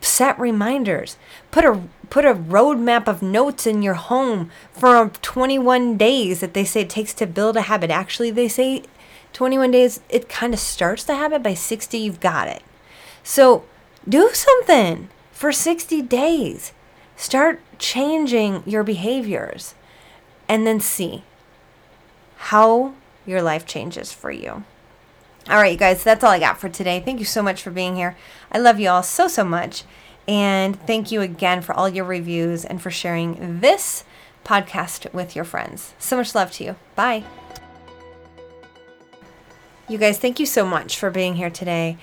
Set 0.00 0.38
reminders. 0.38 1.16
Put 1.50 1.64
a 1.64 1.82
put 2.08 2.24
a 2.24 2.34
roadmap 2.34 3.06
of 3.06 3.22
notes 3.22 3.66
in 3.66 3.82
your 3.82 3.94
home 3.94 4.50
for 4.72 5.10
21 5.22 5.96
days 5.96 6.40
that 6.40 6.54
they 6.54 6.64
say 6.64 6.80
it 6.80 6.90
takes 6.90 7.14
to 7.14 7.26
build 7.26 7.56
a 7.56 7.62
habit. 7.62 7.90
Actually, 7.90 8.30
they 8.30 8.48
say 8.48 8.82
21 9.32 9.70
days 9.70 10.00
it 10.08 10.28
kind 10.28 10.52
of 10.52 10.60
starts 10.60 11.04
the 11.04 11.14
habit 11.14 11.42
by 11.42 11.54
60 11.54 11.96
you've 11.96 12.20
got 12.20 12.48
it. 12.48 12.62
So, 13.22 13.64
do 14.08 14.30
something 14.32 15.08
for 15.32 15.52
60 15.52 16.02
days. 16.02 16.72
Start 17.16 17.60
changing 17.78 18.62
your 18.66 18.82
behaviors 18.82 19.74
and 20.48 20.66
then 20.66 20.80
see 20.80 21.22
how 22.36 22.94
your 23.26 23.42
life 23.42 23.66
changes 23.66 24.12
for 24.12 24.30
you. 24.30 24.64
All 25.48 25.56
right, 25.56 25.72
you 25.72 25.78
guys, 25.78 26.02
that's 26.04 26.22
all 26.24 26.30
I 26.30 26.38
got 26.38 26.60
for 26.60 26.68
today. 26.68 27.00
Thank 27.00 27.18
you 27.18 27.24
so 27.24 27.42
much 27.42 27.62
for 27.62 27.70
being 27.70 27.96
here. 27.96 28.16
I 28.52 28.58
love 28.58 28.78
you 28.78 28.88
all 28.88 29.02
so, 29.02 29.28
so 29.28 29.44
much. 29.44 29.84
And 30.28 30.80
thank 30.86 31.10
you 31.10 31.22
again 31.22 31.60
for 31.62 31.74
all 31.74 31.88
your 31.88 32.04
reviews 32.04 32.64
and 32.64 32.80
for 32.80 32.90
sharing 32.90 33.60
this 33.60 34.04
podcast 34.44 35.12
with 35.12 35.34
your 35.34 35.44
friends. 35.44 35.94
So 35.98 36.16
much 36.16 36.34
love 36.34 36.52
to 36.52 36.64
you. 36.64 36.76
Bye. 36.94 37.24
You 39.90 39.98
guys, 39.98 40.18
thank 40.18 40.38
you 40.38 40.46
so 40.46 40.64
much 40.64 40.96
for 40.96 41.10
being 41.10 41.34
here 41.34 41.50
today 41.50 41.98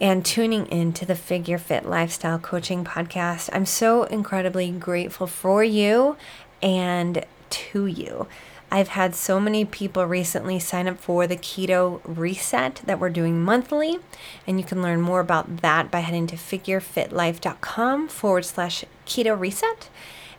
and 0.00 0.24
tuning 0.24 0.64
in 0.68 0.94
to 0.94 1.04
the 1.04 1.14
Figure 1.14 1.58
Fit 1.58 1.84
Lifestyle 1.84 2.38
Coaching 2.38 2.82
Podcast. 2.82 3.50
I'm 3.52 3.66
so 3.66 4.04
incredibly 4.04 4.70
grateful 4.70 5.26
for 5.26 5.62
you 5.62 6.16
and 6.62 7.26
to 7.50 7.84
you. 7.84 8.26
I've 8.70 8.88
had 8.88 9.14
so 9.14 9.38
many 9.38 9.66
people 9.66 10.06
recently 10.06 10.58
sign 10.60 10.88
up 10.88 10.98
for 10.98 11.26
the 11.26 11.36
keto 11.36 12.00
reset 12.06 12.80
that 12.86 12.98
we're 12.98 13.10
doing 13.10 13.42
monthly, 13.42 13.98
and 14.46 14.58
you 14.58 14.64
can 14.64 14.80
learn 14.80 15.02
more 15.02 15.20
about 15.20 15.58
that 15.58 15.90
by 15.90 16.00
heading 16.00 16.26
to 16.28 16.36
figurefitlife.com 16.36 18.08
forward 18.08 18.46
slash 18.46 18.86
keto 19.04 19.38
reset. 19.38 19.90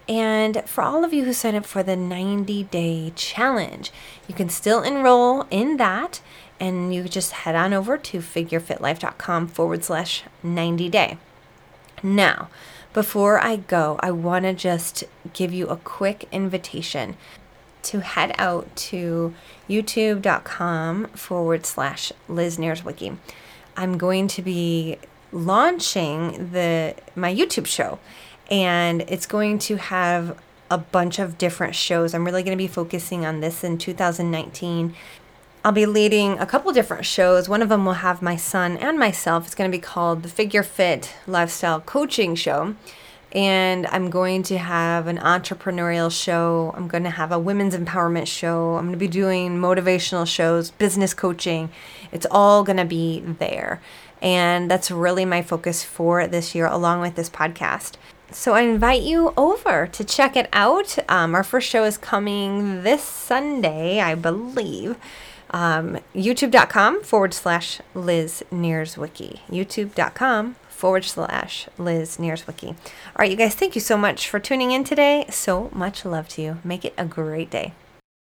And 0.10 0.64
for 0.66 0.84
all 0.84 1.06
of 1.06 1.14
you 1.14 1.26
who 1.26 1.34
sign 1.34 1.56
up 1.56 1.66
for 1.66 1.84
the 1.84 1.96
90 1.96 2.64
day 2.64 3.14
challenge, 3.16 3.92
you 4.28 4.34
can 4.34 4.50
still 4.50 4.82
enroll 4.82 5.46
in 5.52 5.78
that, 5.78 6.22
and 6.62 6.94
you 6.94 7.04
just 7.06 7.32
head 7.32 7.56
on 7.56 7.74
over 7.74 7.98
to 7.98 8.20
figurefitlife.com 8.20 9.48
forward 9.48 9.84
slash 9.84 10.24
90 10.44 10.90
day. 10.90 11.18
Now, 12.04 12.50
before 12.94 13.40
I 13.44 13.56
go, 13.56 14.00
I 14.02 14.12
want 14.12 14.46
to 14.46 14.54
just 14.54 15.04
give 15.34 15.52
you 15.52 15.68
a 15.68 15.78
quick 15.78 16.30
invitation 16.32 17.18
to 17.84 18.02
head 18.02 18.36
out 18.38 18.74
to 18.76 19.34
youtube.com 19.68 21.08
forward 21.08 21.66
slash 21.66 22.12
Liz 22.30 22.60
Wiki. 22.60 23.18
I'm 23.76 23.98
going 23.98 24.28
to 24.28 24.44
be 24.44 24.98
launching 25.32 26.52
the 26.52 26.94
my 27.16 27.34
YouTube 27.34 27.66
show 27.66 27.98
and 28.52 29.02
it's 29.08 29.26
going 29.26 29.58
to 29.58 29.78
have 29.78 30.38
a 30.70 30.78
bunch 30.78 31.20
of 31.20 31.38
different 31.38 31.76
shows. 31.76 32.14
I'm 32.14 32.26
really 32.26 32.44
going 32.44 32.58
to 32.58 32.62
be 32.62 32.68
focusing 32.68 33.26
on 33.26 33.42
this 33.42 33.64
in 33.64 33.78
2019. 33.78 34.96
I'll 35.64 35.72
be 35.72 35.86
leading 35.86 36.40
a 36.40 36.46
couple 36.46 36.72
different 36.74 37.06
shows. 37.06 37.48
One 37.48 37.62
of 37.62 37.70
them 37.70 37.86
will 37.86 37.94
have 37.94 38.22
my 38.22 38.36
son 38.36 38.78
and 38.78 38.98
myself. 38.98 39.46
It's 39.46 39.56
going 39.56 39.72
to 39.72 39.78
be 39.78 39.82
called 39.82 40.24
the 40.24 40.30
Figure 40.30 40.64
Fit 40.64 41.14
Lifestyle 41.28 41.82
Coaching 41.82 42.36
Show 42.36 42.76
and 43.34 43.88
I'm 43.88 44.10
going 44.10 44.44
to 44.44 44.58
have 44.58 45.08
an 45.08 45.18
entrepreneurial 45.18 46.12
show. 46.12 46.74
I'm 46.76 46.88
going 46.88 47.04
to 47.04 47.10
have 47.10 47.32
a 47.32 47.40
women's 47.40 47.76
empowerment 47.76 48.28
show. 48.28 48.76
I'm 48.76 48.86
going 48.86 48.92
to 48.92 48.98
be 48.98 49.08
doing 49.08 49.58
motivational 49.58 50.28
shows, 50.28 50.72
business 50.72 51.14
coaching. 51.14 51.70
It's 52.12 52.28
all 52.30 52.64
going 52.64 52.78
to 52.78 52.86
be 52.86 53.22
there. 53.22 53.82
And 54.22 54.70
that's 54.70 54.92
really 54.92 55.26
my 55.26 55.42
focus 55.42 55.84
for 55.84 56.28
this 56.28 56.54
year, 56.54 56.68
along 56.68 57.02
with 57.02 57.16
this 57.16 57.30
podcast. 57.30 57.94
So 58.32 58.54
I 58.54 58.62
invite 58.62 59.02
you 59.02 59.34
over 59.36 59.88
to 59.88 60.04
check 60.04 60.36
it 60.36 60.48
out. 60.54 60.98
Um, 61.10 61.34
our 61.34 61.44
first 61.44 61.70
show 61.70 61.84
is 61.84 61.98
coming 61.98 62.84
this 62.84 63.04
Sunday, 63.04 64.00
I 64.00 64.16
believe. 64.16 64.98
Um, 65.52 66.00
YouTube.com 66.16 67.04
forward 67.04 67.34
slash 67.34 67.82
Liz 67.94 68.44
Nierzwicki. 68.52 69.40
YouTube.com 69.50 70.56
forward 70.70 71.06
slash 71.06 71.68
Liz 71.78 72.18
Nierzwicki. 72.18 72.70
All 72.70 72.76
right, 73.20 73.30
you 73.30 73.38
guys, 73.38 73.56
thank 73.56 73.76
you 73.76 73.82
so 73.82 73.98
much 73.98 74.30
for 74.30 74.40
tuning 74.40 74.72
in 74.72 74.84
today. 74.84 75.26
So 75.30 75.70
much 75.74 76.06
love 76.06 76.28
to 76.30 76.42
you. 76.42 76.58
Make 76.64 76.86
it 76.86 76.94
a 76.98 77.06
great 77.06 77.52
day. 77.52 77.74